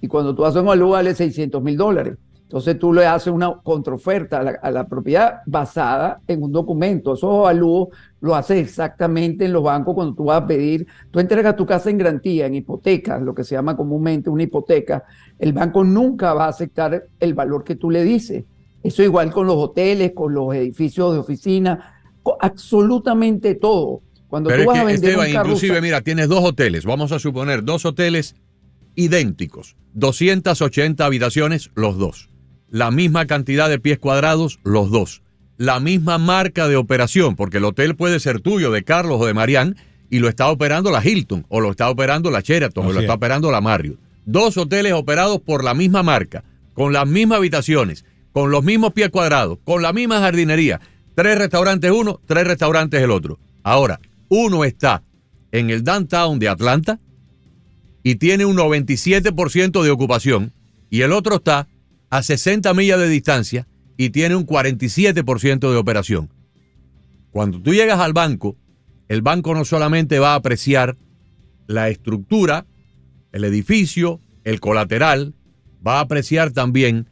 Y 0.00 0.06
cuando 0.06 0.32
tú 0.32 0.44
haces 0.44 0.62
un 0.62 0.68
avalúo 0.68 0.90
vale 0.90 1.12
600 1.12 1.60
mil 1.60 1.76
dólares. 1.76 2.18
Entonces 2.42 2.78
tú 2.78 2.92
le 2.92 3.04
haces 3.04 3.32
una 3.32 3.52
contraoferta 3.64 4.38
a 4.38 4.42
la, 4.44 4.50
a 4.62 4.70
la, 4.70 4.86
propiedad 4.86 5.40
basada 5.44 6.20
en 6.28 6.40
un 6.40 6.52
documento. 6.52 7.14
Esos 7.14 7.34
avalúos 7.34 7.88
lo 8.20 8.36
haces 8.36 8.58
exactamente 8.58 9.46
en 9.46 9.52
los 9.52 9.64
bancos 9.64 9.96
cuando 9.96 10.14
tú 10.14 10.26
vas 10.26 10.40
a 10.40 10.46
pedir, 10.46 10.86
tú 11.10 11.18
entregas 11.18 11.56
tu 11.56 11.66
casa 11.66 11.90
en 11.90 11.98
garantía, 11.98 12.46
en 12.46 12.54
hipoteca, 12.54 13.18
lo 13.18 13.34
que 13.34 13.42
se 13.42 13.56
llama 13.56 13.76
comúnmente 13.76 14.30
una 14.30 14.44
hipoteca. 14.44 15.02
El 15.36 15.52
banco 15.52 15.82
nunca 15.82 16.32
va 16.32 16.44
a 16.44 16.50
aceptar 16.50 17.06
el 17.18 17.34
valor 17.34 17.64
que 17.64 17.74
tú 17.74 17.90
le 17.90 18.04
dices 18.04 18.44
eso 18.82 19.02
igual 19.02 19.30
con 19.30 19.46
los 19.46 19.56
hoteles, 19.56 20.12
con 20.14 20.34
los 20.34 20.54
edificios 20.54 21.12
de 21.12 21.18
oficina, 21.20 22.02
absolutamente 22.40 23.54
todo. 23.54 24.02
Cuando 24.28 24.50
tú 24.50 24.64
vas 24.64 24.78
a 24.78 24.84
vender 24.84 25.10
Esteban, 25.10 25.30
inclusive, 25.30 25.80
mira, 25.80 26.00
tienes 26.00 26.28
dos 26.28 26.42
hoteles, 26.42 26.84
vamos 26.84 27.12
a 27.12 27.18
suponer 27.18 27.64
dos 27.64 27.84
hoteles 27.84 28.34
idénticos, 28.94 29.76
280 29.94 31.04
habitaciones 31.04 31.70
los 31.74 31.98
dos, 31.98 32.30
la 32.70 32.90
misma 32.90 33.26
cantidad 33.26 33.68
de 33.68 33.78
pies 33.78 33.98
cuadrados 33.98 34.58
los 34.64 34.90
dos, 34.90 35.22
la 35.58 35.80
misma 35.80 36.18
marca 36.18 36.66
de 36.66 36.76
operación, 36.76 37.36
porque 37.36 37.58
el 37.58 37.64
hotel 37.64 37.94
puede 37.94 38.20
ser 38.20 38.40
tuyo, 38.40 38.70
de 38.70 38.84
Carlos 38.84 39.20
o 39.20 39.26
de 39.26 39.34
Marianne, 39.34 39.76
y 40.10 40.18
lo 40.18 40.28
está 40.28 40.50
operando 40.50 40.90
la 40.90 41.06
Hilton, 41.06 41.46
o 41.48 41.60
lo 41.60 41.70
está 41.70 41.88
operando 41.88 42.30
la 42.30 42.40
Sheraton, 42.40 42.86
o 42.86 42.92
lo 42.92 43.00
está 43.00 43.14
operando 43.14 43.50
la 43.50 43.60
Marriott. 43.60 43.98
Dos 44.24 44.56
hoteles 44.56 44.92
operados 44.92 45.40
por 45.40 45.64
la 45.64 45.74
misma 45.74 46.02
marca, 46.02 46.44
con 46.74 46.92
las 46.92 47.06
mismas 47.06 47.38
habitaciones, 47.38 48.04
con 48.32 48.50
los 48.50 48.64
mismos 48.64 48.92
pies 48.92 49.10
cuadrados, 49.10 49.58
con 49.64 49.82
la 49.82 49.92
misma 49.92 50.20
jardinería. 50.20 50.80
Tres 51.14 51.38
restaurantes 51.38 51.90
uno, 51.90 52.20
tres 52.26 52.46
restaurantes 52.46 53.02
el 53.02 53.10
otro. 53.10 53.38
Ahora, 53.62 54.00
uno 54.28 54.64
está 54.64 55.02
en 55.52 55.70
el 55.70 55.84
downtown 55.84 56.38
de 56.38 56.48
Atlanta 56.48 56.98
y 58.02 58.16
tiene 58.16 58.44
un 58.44 58.56
97% 58.56 59.82
de 59.82 59.90
ocupación 59.90 60.52
y 60.90 61.02
el 61.02 61.12
otro 61.12 61.36
está 61.36 61.68
a 62.10 62.22
60 62.22 62.72
millas 62.74 62.98
de 62.98 63.08
distancia 63.08 63.68
y 63.96 64.10
tiene 64.10 64.34
un 64.34 64.46
47% 64.46 65.70
de 65.70 65.76
operación. 65.76 66.30
Cuando 67.30 67.60
tú 67.60 67.72
llegas 67.72 68.00
al 68.00 68.12
banco, 68.12 68.56
el 69.08 69.22
banco 69.22 69.54
no 69.54 69.64
solamente 69.64 70.18
va 70.18 70.32
a 70.32 70.36
apreciar 70.36 70.96
la 71.66 71.88
estructura, 71.88 72.66
el 73.32 73.44
edificio, 73.44 74.20
el 74.44 74.60
colateral, 74.60 75.34
va 75.86 75.98
a 75.98 76.00
apreciar 76.00 76.50
también 76.52 77.08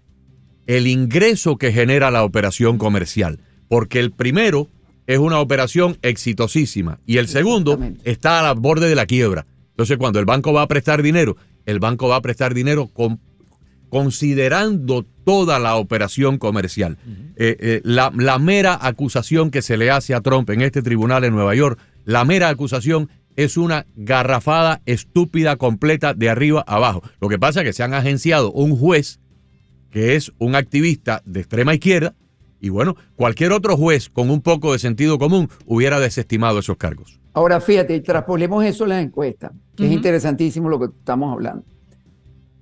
el 0.77 0.87
ingreso 0.87 1.57
que 1.57 1.73
genera 1.73 2.13
la 2.13 2.23
operación 2.23 2.79
comercial, 2.79 3.41
porque 3.69 3.99
el 3.99 4.13
primero 4.13 4.69
es 5.09 5.19
una 5.19 5.41
operación 5.41 5.99
exitosísima 6.03 7.01
y 7.07 7.17
el 7.17 7.27
segundo 7.27 7.81
está 8.05 8.39
a 8.39 8.43
la 8.45 8.53
borde 8.53 8.89
de 8.89 8.95
la 8.95 9.07
quiebra. 9.07 9.47
Entonces, 9.71 9.99
cuando 9.99 10.21
el 10.21 10.27
banco 10.27 10.53
va 10.53 10.63
a 10.63 10.69
prestar 10.69 11.03
dinero, 11.03 11.37
el 11.67 11.81
banco 11.81 12.07
va 12.07 12.17
a 12.17 12.23
prestar 12.23 12.55
dinero 12.55 12.89
considerando 13.89 15.05
toda 15.25 15.59
la 15.59 15.75
operación 15.75 16.39
comercial. 16.39 16.99
Eh, 17.35 17.57
eh, 17.59 17.81
la, 17.83 18.13
la 18.17 18.39
mera 18.39 18.79
acusación 18.81 19.51
que 19.51 19.63
se 19.63 19.77
le 19.77 19.91
hace 19.91 20.15
a 20.15 20.21
Trump 20.21 20.51
en 20.51 20.61
este 20.61 20.83
tribunal 20.83 21.25
en 21.25 21.33
Nueva 21.33 21.57
York, 21.57 21.81
la 22.05 22.25
mera 22.25 22.49
acusación 22.49 23.11
es 23.35 23.57
una 23.57 23.87
garrafada 23.97 24.83
estúpida 24.87 25.57
completa 25.57 26.15
de 26.15 26.29
arriba 26.29 26.63
a 26.67 26.77
abajo. 26.77 27.03
Lo 27.21 27.29
que 27.29 27.39
pasa 27.39 27.61
es 27.61 27.67
que 27.67 27.73
se 27.73 27.83
han 27.83 27.95
agenciado 27.95 28.53
un 28.53 28.77
juez 28.77 29.20
que 29.91 30.17
es 30.17 30.33
un 30.39 30.55
activista 30.55 31.23
de 31.25 31.41
extrema 31.41 31.75
izquierda, 31.75 32.15
y 32.61 32.69
bueno, 32.69 32.95
cualquier 33.17 33.53
otro 33.53 33.77
juez 33.77 34.09
con 34.11 34.31
un 34.31 34.43
poco 34.43 34.73
de 34.73 34.79
sentido 34.79 35.19
común 35.19 35.49
hubiera 35.67 35.99
desestimado 35.99 36.59
esos 36.59 36.77
cargos. 36.77 37.19
Ahora 37.33 37.61
fíjate, 37.61 38.01
traspolemos 38.01 38.65
eso 38.65 38.85
en 38.85 38.91
la 38.91 39.01
encuesta, 39.01 39.53
que 39.77 39.87
es 39.87 39.93
interesantísimo 39.93 40.69
lo 40.69 40.79
que 40.79 40.87
estamos 40.87 41.33
hablando. 41.33 41.65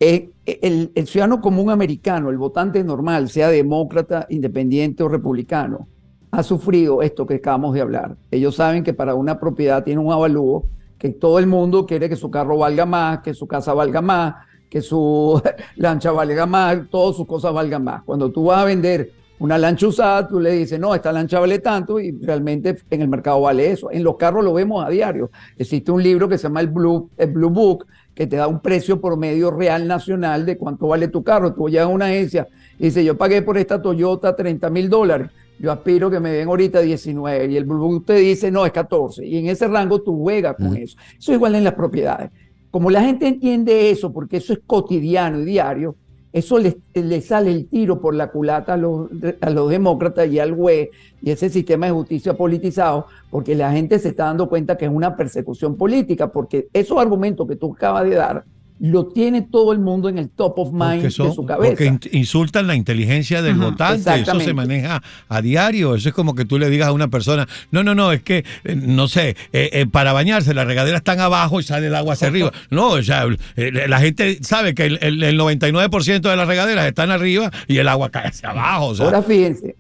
Eh, 0.01 0.31
el, 0.47 0.93
el, 0.95 1.07
ciudadano 1.09 1.41
común 1.41 1.71
americano, 1.71 2.31
el 2.31 2.39
votante 2.39 2.85
normal, 2.85 3.29
sea 3.29 3.49
demócrata, 3.49 4.27
independiente 4.31 5.03
o 5.03 5.09
republicano, 5.09 5.89
ha 6.31 6.43
sufrido 6.43 7.03
esto 7.03 7.27
que 7.27 7.35
acabamos 7.35 7.75
de 7.75 7.81
hablar. 7.81 8.17
Ellos 8.31 8.55
saben 8.55 8.85
que 8.85 8.95
para 8.95 9.15
una 9.17 9.41
propiedad 9.41 9.83
tiene 9.83 10.01
un 10.01 10.13
avalúo, 10.13 10.69
que 10.99 11.11
todo 11.11 11.39
el 11.39 11.47
mundo 11.47 11.87
quiere 11.87 12.09
que 12.09 12.17
su 12.17 12.31
carro 12.31 12.59
valga 12.59 12.87
más, 12.87 13.21
que 13.21 13.35
su 13.35 13.47
casa 13.47 13.73
valga 13.73 14.01
más, 14.01 14.35
que 14.69 14.83
su 14.83 15.41
lancha 15.77 16.13
valga 16.13 16.47
más, 16.47 16.89
todas 16.91 17.17
sus 17.17 17.27
cosas 17.27 17.53
valgan 17.53 17.85
más. 17.85 18.03
Cuando 18.05 18.31
tú 18.31 18.45
vas 18.45 18.59
a 18.59 18.65
vender 18.65 19.13
una 19.41 19.57
lancha 19.57 19.87
usada, 19.87 20.27
tú 20.27 20.41
le 20.41 20.53
dices, 20.53 20.81
no, 20.81 20.95
esta 20.95 21.13
lancha 21.13 21.39
vale 21.39 21.61
tanto 21.61 22.01
y 22.01 22.11
realmente 22.11 22.77
en 22.91 23.03
el 23.03 23.09
mercado 23.09 23.41
vale 23.41 23.71
eso. 23.71 23.91
En 23.91 24.03
los 24.03 24.17
carros 24.17 24.45
lo 24.45 24.53
vemos 24.53 24.85
a 24.85 24.91
diario. 24.91 25.31
Existe 25.57 25.93
un 25.93 26.03
libro 26.03 26.29
que 26.29 26.39
se 26.39 26.45
llama 26.45 26.61
el 26.61 26.69
Blue, 26.69 27.11
el 27.17 27.31
Blue 27.31 27.51
Book, 27.51 27.87
que 28.15 28.27
te 28.27 28.37
da 28.37 28.49
un 28.49 28.61
precio 28.61 29.01
por 29.01 29.17
medio 29.17 29.51
real 29.53 29.87
nacional 29.87 30.45
de 30.45 30.59
cuánto 30.59 30.89
vale 30.89 31.07
tu 31.09 31.23
carro. 31.23 31.55
Tú 31.55 31.69
llegas 31.69 31.87
a 31.87 31.89
una 31.89 32.07
agencia 32.07 32.49
y 32.79 32.87
dices, 32.87 33.05
yo 33.05 33.17
pagué 33.17 33.43
por 33.43 33.57
esta 33.59 33.81
Toyota 33.81 34.35
30 34.35 34.71
mil 34.71 34.89
dólares. 34.89 35.31
Yo 35.61 35.73
aspiro 35.73 36.11
que 36.11 36.21
me 36.21 36.31
den 36.31 36.49
ahorita 36.49 36.81
19 36.81 37.47
y 37.47 37.57
el 37.57 37.65
Blue 37.65 37.79
Book 37.79 38.07
te 38.07 38.15
dice, 38.15 38.51
no, 38.51 38.67
es 38.67 38.73
14. 38.73 39.25
Y 39.25 39.39
en 39.39 39.49
ese 39.49 39.69
rango 39.69 40.01
tú 40.03 40.17
juegas 40.21 40.57
con 40.57 40.77
eso. 40.77 40.97
Eso 41.19 41.33
es 41.33 41.37
igual 41.37 41.55
en 41.55 41.65
las 41.65 41.75
propiedades. 41.75 42.31
Como 42.71 42.91
la 42.91 43.03
gente 43.03 43.27
entiende 43.27 43.91
eso, 43.91 44.13
porque 44.13 44.39
eso 44.39 44.53
es 44.53 44.61
cotidiano 44.67 45.41
y 45.41 45.45
diario, 45.45 45.97
eso 46.33 46.59
le, 46.59 47.21
sale 47.23 47.51
el 47.51 47.69
tiro 47.69 48.01
por 48.01 48.15
la 48.15 48.31
culata 48.31 48.75
a 48.75 48.77
los, 48.77 49.09
a 49.41 49.51
los 49.51 49.71
demócratas 49.71 50.29
y 50.29 50.39
al 50.39 50.55
juez 50.55 50.91
y 51.23 51.31
ese 51.31 51.49
sistema 51.49 51.87
de 51.87 51.93
justicia 51.93 52.37
politizado, 52.37 53.07
porque 53.31 53.55
la 53.55 53.73
gente 53.73 53.99
se 53.99 54.11
está 54.11 54.25
dando 54.25 54.49
cuenta 54.49 54.77
que 54.77 54.85
es 54.85 54.91
una 54.91 55.17
persecución 55.17 55.77
política, 55.77 56.31
porque 56.31 56.69
esos 56.73 56.99
argumentos 56.99 57.49
que 57.49 57.57
tú 57.57 57.73
acabas 57.75 58.05
de 58.05 58.17
dar 58.17 58.45
lo 58.81 59.07
tiene 59.07 59.43
todo 59.43 59.73
el 59.73 59.79
mundo 59.79 60.09
en 60.09 60.19
el 60.19 60.29
top 60.31 60.59
of 60.59 60.73
mind 60.73 61.03
de 61.03 61.11
su 61.11 61.45
cabeza. 61.45 61.71
Porque 61.71 62.09
insultan 62.13 62.67
la 62.67 62.75
inteligencia 62.75 63.43
del 63.43 63.55
votante, 63.55 64.21
eso 64.21 64.41
se 64.41 64.55
maneja 64.55 65.03
a 65.29 65.43
diario, 65.43 65.95
eso 65.95 66.09
es 66.09 66.15
como 66.15 66.35
que 66.35 66.45
tú 66.45 66.59
le 66.59 66.71
digas 66.71 66.89
a 66.89 66.93
una 66.93 67.09
persona, 67.09 67.49
no, 67.71 67.83
no, 67.83 67.95
no, 67.95 68.13
es 68.13 68.23
que, 68.23 68.45
eh, 68.65 68.77
no 68.77 69.09
sé, 69.09 69.31
eh, 69.53 69.71
eh, 69.73 69.87
para 69.91 70.13
bañarse 70.13 70.55
las 70.55 70.67
regaderas 70.67 71.01
están 71.01 71.21
abajo 71.21 71.61
y 71.61 71.63
sale 71.63 71.89
el 71.89 71.95
agua 71.95 72.15
hacia 72.15 72.29
arriba. 72.29 72.53
No, 72.71 72.91
o 72.91 73.03
sea, 73.03 73.27
la 73.57 74.01
gente 74.01 74.39
sabe 74.43 74.75
que 74.75 74.85
el, 74.87 74.99
el, 75.03 75.39
99% 75.39 76.21
de 76.21 76.37
las 76.37 76.47
regaderas 76.47 76.87
están 76.87 77.11
arriba 77.11 77.51
y 77.67 77.79
el 77.79 77.89
agua 77.89 78.11
cae 78.11 78.29
hacia 78.29 78.51
abajo. 78.51 78.93
Ahora 79.01 79.23
fíjense, 79.23 79.75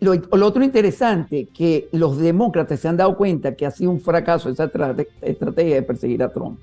lo, 0.00 0.14
lo, 0.14 0.46
otro 0.46 0.62
interesante, 0.62 1.48
que 1.52 1.88
los 1.92 2.18
demócratas 2.18 2.80
se 2.80 2.88
han 2.88 2.96
dado 2.96 3.16
cuenta 3.16 3.54
que 3.54 3.66
ha 3.66 3.70
sido 3.70 3.90
un 3.90 4.00
fracaso 4.00 4.48
esa 4.48 4.70
estrategia 5.22 5.74
de 5.74 5.82
perseguir 5.82 6.22
a 6.22 6.32
Trump. 6.32 6.58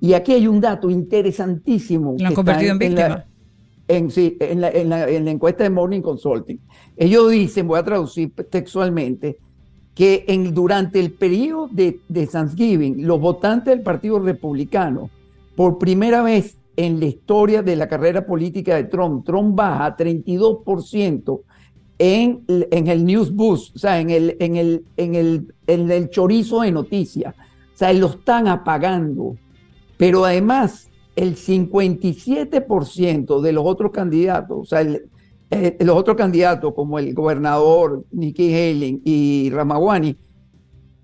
Y 0.00 0.14
aquí 0.14 0.32
hay 0.32 0.46
un 0.46 0.60
dato 0.60 0.90
interesantísimo. 0.90 2.16
Lo 2.18 2.28
han 2.28 2.34
convertido 2.34 2.72
en, 2.72 2.78
víctima. 2.78 3.24
En, 3.86 4.10
sí, 4.10 4.36
en, 4.40 4.60
la, 4.60 4.70
en, 4.70 4.88
la, 4.88 5.30
encuesta 5.30 5.64
de 5.64 5.70
Morning 5.70 6.00
Consulting. 6.00 6.58
Ellos 6.96 7.30
dicen, 7.30 7.66
voy 7.66 7.78
a 7.78 7.84
traducir 7.84 8.32
textualmente, 8.50 9.38
que 9.94 10.24
en, 10.28 10.54
durante 10.54 11.00
el 11.00 11.12
periodo 11.12 11.68
de, 11.70 12.00
de 12.08 12.26
Thanksgiving, 12.26 13.06
los 13.06 13.20
votantes 13.20 13.74
del 13.74 13.82
Partido 13.82 14.18
Republicano, 14.18 15.10
por 15.56 15.78
primera 15.78 16.22
vez 16.22 16.56
en 16.76 16.98
la 17.00 17.06
historia 17.06 17.62
de 17.62 17.76
la 17.76 17.88
carrera 17.88 18.24
política 18.24 18.76
de 18.76 18.84
Trump, 18.84 19.26
Trump 19.26 19.54
baja 19.54 19.86
a 19.86 19.96
32% 19.96 21.40
en, 21.98 22.44
en 22.48 22.86
el 22.86 23.04
news 23.04 23.34
boost, 23.34 23.76
o 23.76 23.78
sea, 23.78 24.00
en 24.00 24.08
el, 24.08 24.36
en 24.40 24.56
el, 24.56 24.84
en 24.96 25.14
el, 25.14 25.54
en 25.66 25.90
el 25.90 26.08
chorizo 26.08 26.62
de 26.62 26.72
noticias. 26.72 27.34
O 27.36 27.76
sea, 27.76 27.92
lo 27.92 28.06
están 28.06 28.48
apagando. 28.48 29.36
Pero 30.00 30.24
además, 30.24 30.90
el 31.14 31.36
57% 31.36 33.40
de 33.42 33.52
los 33.52 33.64
otros 33.66 33.92
candidatos, 33.92 34.58
o 34.58 34.64
sea, 34.64 34.80
eh, 34.80 35.76
los 35.78 35.94
otros 35.94 36.16
candidatos 36.16 36.72
como 36.72 36.98
el 36.98 37.12
gobernador 37.12 38.06
Nikki 38.10 38.50
Haley 38.50 39.02
y 39.04 39.50
Ramawani, 39.50 40.16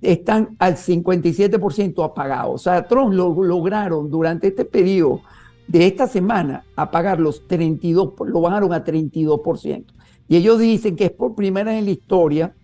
están 0.01 0.57
al 0.59 0.77
57% 0.77 2.03
apagados. 2.03 2.55
O 2.55 2.59
sea, 2.59 2.89
Trump 2.89 3.13
lo 3.13 3.35
lograron 3.45 4.11
durante 4.11 4.47
este 4.47 4.65
periodo 4.65 5.21
de 5.69 5.87
esta 5.87 6.07
semana 6.07 6.65
apagar 6.75 7.21
los 7.21 7.47
32, 7.47 8.15
lo 8.25 8.41
bajaron 8.41 8.73
a 8.73 8.83
32%. 8.83 9.85
Y 10.27 10.37
ellos 10.37 10.59
dicen 10.59 10.97
que 10.97 11.05
es 11.05 11.13
por 11.13 11.35
primera 11.35 11.71
vez 11.71 11.81
en 11.81 11.85
la 11.85 11.91
historia 11.91 12.55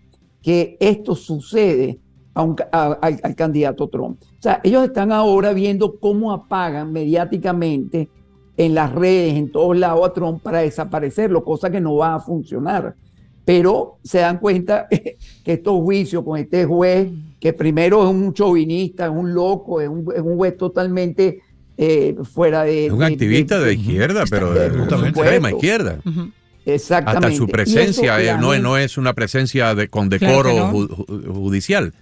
que 0.41 0.77
esto 0.79 1.13
sucede 1.13 1.99
al 2.33 3.35
candidato 3.35 3.87
Trump. 3.89 4.21
O 4.21 4.41
sea, 4.41 4.59
ellos 4.63 4.83
están 4.83 5.11
ahora 5.11 5.53
viendo 5.53 5.99
cómo 5.99 6.31
apagan 6.31 6.91
mediáticamente 6.91 8.09
en 8.57 8.75
las 8.75 8.91
redes, 8.93 9.35
en 9.35 9.51
todos 9.51 9.77
lados 9.77 10.07
a 10.07 10.13
Trump 10.13 10.41
para 10.41 10.59
desaparecerlo, 10.59 11.43
cosa 11.43 11.69
que 11.69 11.81
no 11.81 11.95
va 11.95 12.15
a 12.15 12.19
funcionar. 12.19 12.95
Pero 13.45 13.97
se 14.03 14.19
dan 14.19 14.39
cuenta 14.39 14.87
que 15.43 15.53
estos 15.53 15.81
juicios 15.81 16.23
con 16.23 16.39
este 16.39 16.65
juez, 16.65 17.09
que 17.39 17.53
primero 17.53 18.03
es 18.03 18.09
un 18.09 18.33
chauvinista, 18.33 19.05
es 19.05 19.11
un 19.11 19.33
loco, 19.33 19.81
es 19.81 19.89
un, 19.89 20.05
juez 20.05 20.57
totalmente 20.57 21.41
eh, 21.77 22.15
fuera 22.23 22.63
de... 22.63 22.87
Es 22.87 22.91
un 22.91 23.03
activista 23.03 23.59
de, 23.59 23.73
izquierda, 23.73 24.23
pero 24.29 24.53
de, 24.53 24.67
extrema 24.67 25.51
izquierda. 25.51 25.99
Exactamente. 26.65 27.27
Hasta 27.27 27.37
su 27.37 27.47
presencia 27.47 28.37
no, 28.37 28.57
no, 28.59 28.77
es 28.77 28.97
una 28.97 29.13
presencia 29.13 29.75
de, 29.75 29.89
con 29.89 30.07
decoro 30.07 30.69
judicial. 30.69 31.93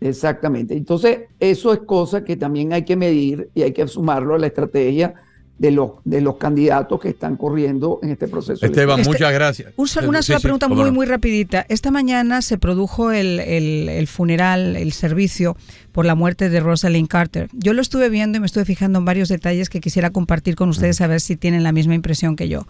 Exactamente. 0.00 0.76
Entonces, 0.76 1.20
eso 1.40 1.72
es 1.72 1.80
cosa 1.80 2.24
que 2.24 2.36
también 2.36 2.72
hay 2.72 2.84
que 2.84 2.96
medir 2.96 3.50
y 3.54 3.62
hay 3.62 3.72
que 3.72 3.86
sumarlo 3.88 4.34
a 4.34 4.38
la 4.38 4.48
estrategia 4.48 5.14
de 5.58 5.70
los, 5.70 5.92
de 6.04 6.20
los 6.20 6.36
candidatos 6.36 7.00
que 7.00 7.10
están 7.10 7.36
corriendo 7.36 8.00
en 8.02 8.10
este 8.10 8.26
proceso. 8.26 8.66
Esteban, 8.66 9.00
este, 9.00 9.12
muchas 9.12 9.32
gracias. 9.32 9.72
una 9.76 10.22
sola 10.22 10.40
pregunta 10.40 10.68
muy, 10.68 10.90
muy 10.90 11.06
rapidita. 11.06 11.64
Esta 11.68 11.90
mañana 11.90 12.42
se 12.42 12.58
produjo 12.58 13.12
el, 13.12 13.38
el, 13.40 14.06
funeral, 14.08 14.76
el 14.76 14.92
servicio 14.92 15.56
por 15.92 16.06
la 16.06 16.14
muerte 16.14 16.50
de 16.50 16.60
Rosalind 16.60 17.08
Carter. 17.08 17.48
Yo 17.52 17.72
lo 17.72 17.82
estuve 17.82 18.08
viendo 18.08 18.36
y 18.36 18.40
me 18.40 18.46
estuve 18.46 18.64
fijando 18.64 18.98
en 18.98 19.04
varios 19.04 19.28
detalles 19.28 19.70
que 19.70 19.80
quisiera 19.80 20.10
compartir 20.10 20.56
con 20.56 20.68
ustedes 20.68 21.00
a 21.00 21.06
ver 21.06 21.20
si 21.20 21.36
tienen 21.36 21.62
la 21.62 21.72
misma 21.72 21.94
impresión 21.94 22.34
que 22.34 22.48
yo. 22.48 22.66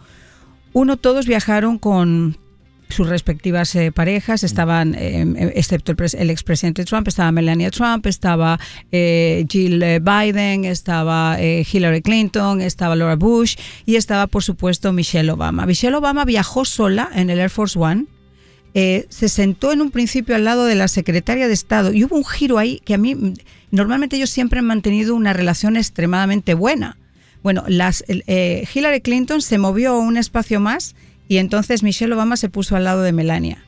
Uno, 0.74 0.96
todos 0.96 1.26
viajaron 1.26 1.78
con 1.78 2.36
sus 2.88 3.08
respectivas 3.08 3.74
eh, 3.74 3.92
parejas, 3.92 4.44
estaban, 4.44 4.94
eh, 4.94 5.22
eh, 5.22 5.52
excepto 5.56 5.92
el, 5.92 5.98
el, 6.18 6.30
expresidente 6.30 6.84
Trump, 6.84 7.08
estaba 7.08 7.32
Melania 7.32 7.70
Trump, 7.70 8.06
estaba 8.06 8.58
Jill 8.90 10.00
Biden, 10.00 10.64
estaba 10.64 11.38
Hillary 11.40 12.02
Clinton, 12.02 12.60
estaba 12.60 12.96
Laura 12.96 13.16
Bush 13.16 13.56
y 13.86 13.96
estaba, 13.96 14.26
por 14.26 14.42
supuesto, 14.42 14.92
Michelle 14.92 15.30
Obama. 15.30 15.66
Michelle 15.66 15.96
Obama 15.96 16.24
viajó 16.24 16.64
sola 16.64 17.10
en 17.14 17.30
el 17.30 17.38
Air 17.38 17.50
Force 17.50 17.78
One. 17.78 18.06
se 18.74 19.28
sentó 19.28 19.72
en 19.72 19.80
un 19.80 19.90
principio 19.90 20.36
al 20.36 20.44
lado 20.44 20.64
de 20.64 20.74
la 20.74 20.88
secretaria 20.88 21.48
de 21.48 21.54
Estado 21.54 21.92
y 21.92 22.04
hubo 22.04 22.16
un 22.16 22.24
giro 22.24 22.58
ahí 22.58 22.80
que 22.84 22.94
a 22.94 22.98
mí, 22.98 23.34
normalmente 23.70 24.16
ellos 24.16 24.30
siempre 24.30 24.60
han 24.60 24.66
mantenido 24.66 25.14
una 25.14 25.32
relación 25.32 25.76
extremadamente 25.76 26.54
buena 26.54 26.96
bueno, 27.44 27.62
las, 27.68 28.02
eh, 28.08 28.66
Hillary 28.74 29.02
Clinton 29.02 29.42
se 29.42 29.58
movió 29.58 29.92
a 29.92 29.98
un 29.98 30.16
espacio 30.16 30.60
más 30.60 30.96
y 31.28 31.38
entonces 31.38 31.82
Michelle 31.82 32.14
Obama 32.14 32.36
se 32.36 32.48
puso 32.48 32.76
al 32.76 32.84
lado 32.84 33.02
de 33.02 33.12
Melania. 33.12 33.64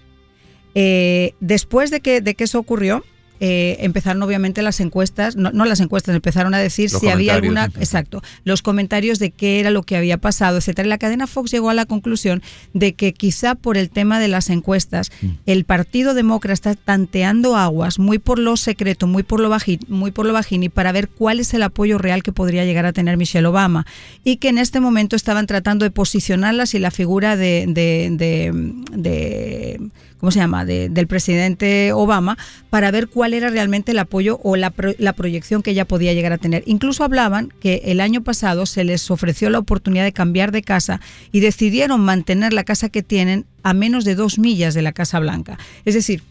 Eh, 0.75 1.35
después 1.41 1.91
de 1.91 2.01
que, 2.01 2.21
de 2.21 2.35
que 2.35 2.45
eso 2.45 2.59
ocurrió, 2.59 3.05
eh, 3.41 3.77
empezaron 3.81 4.23
obviamente 4.23 4.63
las 4.63 4.81
encuestas, 4.81 5.37
no, 5.37 5.51
las 5.53 5.81
encuestas, 5.81 6.15
empezaron 6.15 6.55
a 6.55 6.59
decir 6.59 6.91
si 6.91 7.09
había 7.09 7.35
alguna, 7.35 7.67
exacto, 7.79 8.23
los 8.45 8.63
comentarios 8.63 9.19
de 9.19 9.31
qué 9.31 9.61
era 9.61 9.71
lo 9.71 9.83
que 9.83 9.97
había 9.97 10.19
pasado, 10.19 10.59
etcétera. 10.59 10.87
Y 10.87 10.91
la 10.91 10.99
cadena 10.99 11.27
Fox 11.27 11.51
llegó 11.51 11.71
a 11.71 11.75
la 11.75 11.87
conclusión 11.87 12.43
de 12.73 12.95
que 12.95 13.13
quizá 13.13 13.55
por 13.55 13.77
el 13.77 13.91
tema 13.91 14.21
de 14.21 14.29
las 14.29 14.51
encuestas, 14.51 15.11
mm. 15.21 15.27
el 15.47 15.65
Partido 15.65 16.15
Demócrata 16.15 16.71
está 16.71 16.75
tanteando 16.75 17.57
aguas 17.57 17.99
muy 17.99 18.19
por 18.19 18.39
lo 18.39 18.57
secreto, 18.57 19.07
muy 19.07 19.23
por 19.23 19.41
lo 19.41 19.49
bajín, 19.49 19.81
muy 19.89 20.11
por 20.11 20.27
lo 20.27 20.33
bajini, 20.33 20.69
para 20.69 20.93
ver 20.93 21.09
cuál 21.09 21.41
es 21.41 21.53
el 21.55 21.63
apoyo 21.63 21.99
real 21.99 22.23
que 22.23 22.33
podría 22.33 22.65
llegar 22.65 22.87
a 22.87 22.93
tener 22.93 23.17
Michelle 23.17 23.47
Obama. 23.47 23.87
Y 24.25 24.37
que 24.37 24.49
en 24.49 24.59
este 24.59 24.81
momento 24.81 25.17
estaban 25.17 25.47
tratando 25.47 25.85
de 25.85 25.91
posicionarlas 25.91 26.75
y 26.75 26.79
la 26.79 26.91
figura 26.91 27.37
de, 27.37 27.67
de 27.69 29.81
¿cómo 30.19 30.31
se 30.31 30.39
llama?, 30.39 30.65
del 30.65 31.07
presidente 31.07 31.93
Obama 31.93 32.39
para 32.71 32.91
ver 32.91 33.09
cuál 33.09 33.35
era 33.35 33.51
realmente 33.51 33.93
el 33.93 33.99
apoyo 33.99 34.41
o 34.43 34.57
la, 34.57 34.73
la 34.99 35.13
proyección 35.13 35.63
que 35.63 35.73
ella 35.73 35.85
podía 35.85 36.13
llegar 36.13 36.33
a 36.33 36.39
tener. 36.39 36.63
Incluso 36.67 37.05
hablaban 37.05 37.53
que 37.61 37.83
el 37.87 38.01
año 38.01 38.23
pasado 38.23 38.67
se 38.67 38.85
les 38.85 39.11
ofreció 39.11 39.51
la 39.51 39.59
oportunidad 39.59 40.05
de 40.05 40.13
cambiar 40.13 40.53
de 40.53 40.63
casa 40.63 41.01
y 41.33 41.41
decidieron 41.41 42.01
mantener 42.01 42.53
la 42.53 42.65
casa 42.65 42.89
que 42.89 43.03
tienen 43.03 43.47
a 43.63 43.75
menos 43.75 44.05
de 44.05 44.15
dos 44.15 44.39
millas 44.39 44.75
de 44.75 44.83
la 44.83 44.93
Casa 44.93 45.19
Blanca. 45.19 45.59
Es 45.85 45.95
decir, 45.95 46.23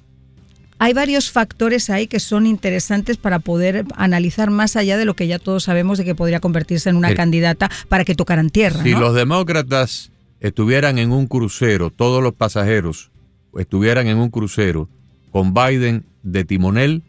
hay 0.78 0.94
varios 0.94 1.32
factores 1.32 1.90
ahí 1.90 2.08
que 2.08 2.20
son 2.20 2.46
interesantes 2.46 3.18
para 3.18 3.40
poder 3.40 3.86
analizar 3.96 4.52
más 4.52 4.76
allá 4.76 4.98
de 4.98 5.06
lo 5.06 5.16
que 5.16 5.28
ya 5.28 5.40
todos 5.40 5.64
sabemos 5.64 5.98
de 5.98 6.06
que 6.06 6.16
podría 6.16 6.40
convertirse 6.40 6.90
en 6.90 6.98
una 6.98 7.14
candidata 7.14 7.70
para 7.88 8.04
que 8.04 8.16
tocaran 8.16 8.50
tierra. 8.50 8.84
Si 8.84 8.92
los 8.92 9.14
demócratas 9.14 10.12
estuvieran 10.42 10.98
en 10.98 11.12
un 11.12 11.28
crucero, 11.28 11.92
todos 11.92 12.22
los 12.22 12.34
pasajeros 12.34 13.10
estuvieran 13.58 14.08
en 14.08 14.18
un 14.18 14.30
crucero 14.30 14.90
con 15.32 15.54
Biden 15.54 16.06
de 16.24 16.44
timonel, 16.46 17.04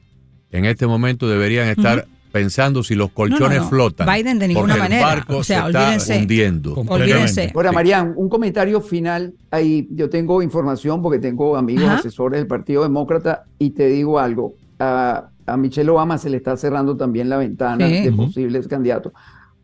en 0.51 0.65
este 0.65 0.87
momento 0.87 1.29
deberían 1.29 1.69
estar 1.69 2.07
pensando 2.33 2.83
si 2.83 2.95
los 2.95 3.11
colchones 3.13 3.63
flotan. 3.65 4.07
Biden 4.07 4.39
de 4.39 4.49
ninguna 4.49 4.77
manera. 4.77 5.11
El 5.11 5.17
barco 5.17 5.43
se 5.43 5.55
está 5.55 5.97
hundiendo. 6.19 6.75
Olvídense. 6.75 7.51
Ahora, 7.55 7.73
Marian, 7.73 8.13
un 8.17 8.29
comentario 8.29 8.81
final. 8.81 9.35
Ahí 9.51 9.89
yo 9.91 10.11
tengo 10.11 10.43
información 10.43 11.03
porque 11.03 11.19
tengo 11.19 11.57
amigos 11.57 11.89
asesores 11.89 12.41
del 12.41 12.47
Partido 12.47 12.83
Demócrata 12.83 13.45
y 13.59 13.71
te 13.71 13.89
digo 13.89 14.19
algo. 14.19 14.55
A, 14.79 15.31
Michelle 15.57 15.89
Obama 15.91 16.19
se 16.19 16.29
le 16.29 16.37
está 16.39 16.57
cerrando 16.57 16.97
también 16.97 17.29
la 17.29 17.37
ventana 17.37 17.87
de 17.87 18.11
posibles 18.13 18.67
candidatos 18.67 19.13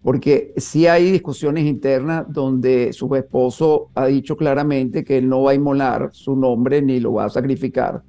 porque 0.03 0.53
sí 0.57 0.87
hay 0.87 1.11
discusiones 1.11 1.65
internas 1.65 2.27
donde 2.29 2.93
su 2.93 3.15
esposo 3.15 3.89
ha 3.95 4.07
dicho 4.07 4.37
claramente 4.37 5.05
que 5.05 5.19
él 5.19 5.29
no 5.29 5.43
va 5.43 5.53
a 5.53 5.55
inmolar 5.55 6.11
su 6.13 6.35
nombre 6.35 6.83
ni 6.83 6.99
lo 6.99 7.15
va 7.15 7.27
a 7.27 7.31
sacrificar 7.31 8.03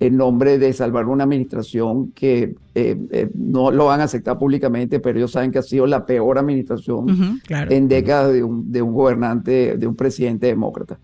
en 0.00 0.16
nombre 0.16 0.58
de 0.58 0.72
salvar 0.72 1.06
una 1.06 1.24
administración 1.24 2.12
que 2.12 2.54
eh, 2.74 2.96
eh, 3.10 3.28
no 3.34 3.70
lo 3.70 3.86
van 3.86 4.00
a 4.00 4.04
aceptar 4.04 4.38
públicamente, 4.38 5.00
pero 5.00 5.18
ellos 5.18 5.32
saben 5.32 5.50
que 5.50 5.58
ha 5.58 5.62
sido 5.62 5.86
la 5.86 6.06
peor 6.06 6.38
administración 6.38 7.40
en 7.48 7.88
décadas 7.88 8.32
de 8.32 8.44
un, 8.44 8.70
de 8.70 8.80
un, 8.80 8.92
gobernante, 8.92 9.76
de 9.76 9.86
un 9.86 9.96
presidente 9.96 10.46
demócrata. 10.46 10.98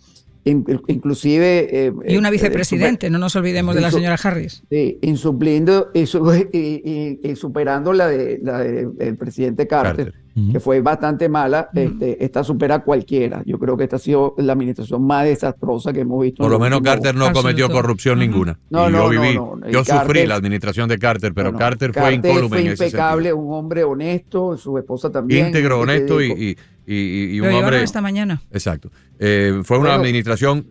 Inclusive... 0.44 1.86
Eh, 1.86 1.92
y 2.06 2.16
una 2.16 2.30
vicepresidente, 2.30 3.10
no 3.10 3.18
nos 3.18 3.34
olvidemos 3.36 3.74
de 3.74 3.80
la 3.80 3.90
señora 3.90 4.16
Harris. 4.22 4.62
Sí, 4.70 4.98
insupliendo 5.02 5.90
y, 5.94 7.20
y, 7.22 7.36
superando 7.36 7.92
la 7.92 8.08
del 8.08 8.44
de, 8.44 8.44
la 8.44 8.58
de, 8.58 9.14
presidente 9.14 9.66
Carter 9.66 10.14
que 10.52 10.58
fue 10.58 10.80
bastante 10.80 11.28
mala, 11.28 11.68
este, 11.72 12.24
esta 12.24 12.42
supera 12.42 12.80
cualquiera. 12.80 13.42
Yo 13.46 13.58
creo 13.58 13.76
que 13.76 13.84
esta 13.84 13.96
ha 13.96 14.00
sido 14.00 14.34
la 14.38 14.54
administración 14.54 15.06
más 15.06 15.24
desastrosa 15.24 15.92
que 15.92 16.00
hemos 16.00 16.20
visto. 16.22 16.42
Por 16.42 16.50
lo 16.50 16.58
menos 16.58 16.80
Carter 16.80 17.14
no 17.14 17.32
cometió 17.32 17.70
corrupción 17.70 18.18
ninguna. 18.18 18.58
No, 18.68 18.90
no, 18.90 19.12
yo 19.12 19.20
viví, 19.20 19.38
yo 19.70 19.84
sufrí 19.84 20.26
la 20.26 20.34
administración 20.34 20.88
de 20.88 20.98
Carter, 20.98 21.32
pero 21.34 21.54
Carter 21.54 21.92
fue 21.92 22.14
incólume 22.14 22.48
fue 22.48 22.62
impecable, 22.62 23.32
un 23.32 23.52
hombre 23.54 23.84
honesto, 23.84 24.56
su 24.56 24.76
esposa 24.76 25.10
también. 25.10 25.46
Íntegro, 25.46 25.78
honesto 25.78 26.20
y, 26.20 26.32
y, 26.32 26.56
un 26.86 27.52
hombre. 27.52 27.82
esta 27.82 28.00
mañana. 28.00 28.42
Exacto. 28.52 28.90
Eh, 29.18 29.60
fue 29.64 29.78
una 29.78 29.94
administración 29.94 30.66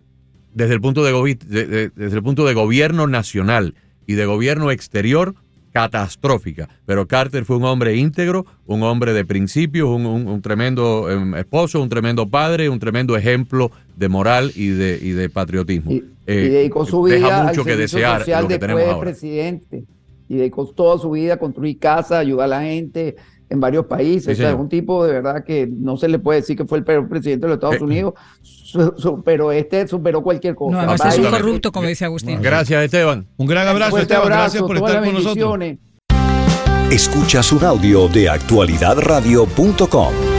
desde 0.52 0.74
el 0.74 0.80
punto 0.80 1.04
de, 1.04 1.38
desde 1.94 2.16
el 2.16 2.22
punto 2.22 2.44
de 2.44 2.54
gobierno 2.54 3.06
nacional 3.06 3.74
y 4.06 4.14
de 4.14 4.26
gobierno 4.26 4.70
exterior 4.70 5.34
catastrófica. 5.74 6.68
Pero 6.86 7.08
Carter 7.08 7.44
fue 7.44 7.56
un 7.56 7.64
hombre 7.64 7.96
íntegro, 7.96 8.46
un 8.64 8.84
hombre 8.84 9.12
de 9.12 9.24
principios, 9.24 9.88
un, 9.88 10.40
tremendo 10.40 11.10
em, 11.10 11.34
esposo, 11.34 11.82
un 11.82 11.88
tremendo 11.88 12.28
padre, 12.28 12.68
un 12.68 12.78
tremendo 12.78 13.16
ejemplo 13.16 13.72
de 13.96 14.08
moral 14.08 14.52
y 14.54 14.68
de, 14.68 15.00
y 15.02 15.10
de 15.10 15.28
patriotismo. 15.28 15.90
Y, 15.90 16.04
eh, 16.28 16.70
su 16.86 17.02
vida 17.02 17.16
deja 17.16 17.42
mucho 17.42 17.64
que 17.64 17.76
desear 17.76 18.24
lo 18.40 18.48
que 18.48 18.58
tenemos 18.58 18.84
ahora. 18.84 19.00
presidente. 19.00 19.84
Y 20.28 20.36
dedicó 20.36 20.64
toda 20.66 20.96
su 20.98 21.10
vida 21.10 21.34
a 21.34 21.36
construir 21.38 21.78
casa, 21.78 22.20
ayudar 22.20 22.44
a 22.44 22.48
la 22.48 22.62
gente, 22.62 23.16
en 23.54 23.60
varios 23.60 23.86
países. 23.86 24.38
o 24.38 24.40
sea, 24.40 24.50
es 24.50 24.56
un 24.56 24.68
tipo 24.68 25.06
de 25.06 25.14
verdad 25.14 25.44
que 25.44 25.66
no 25.66 25.96
se 25.96 26.08
le 26.08 26.18
puede 26.18 26.40
decir 26.40 26.56
que 26.56 26.64
fue 26.64 26.78
el 26.78 26.84
peor 26.84 27.08
presidente 27.08 27.46
de 27.46 27.48
los 27.48 27.56
Estados 27.56 27.80
eh, 27.80 27.84
Unidos, 27.84 28.14
pero 29.24 29.52
este 29.52 29.88
superó 29.88 30.22
cualquier 30.22 30.54
cosa. 30.54 30.72
No, 30.72 30.78
además 30.80 31.14
es 31.14 31.18
un 31.18 31.30
corrupto, 31.30 31.72
como 31.72 31.88
dice 31.88 32.04
Agustín. 32.04 32.42
Gracias, 32.42 32.84
Esteban. 32.84 33.26
Un 33.36 33.46
gran 33.46 33.66
abrazo, 33.66 33.98
Esteban. 33.98 34.26
Gracias 34.26 34.62
por 34.62 34.76
estar 34.76 35.02
con 35.02 35.14
nosotros. 35.14 35.58
Escuchas 36.90 37.50
un 37.52 37.64
audio 37.64 38.08
de 38.08 38.28
actualidadradio.com. 38.28 40.33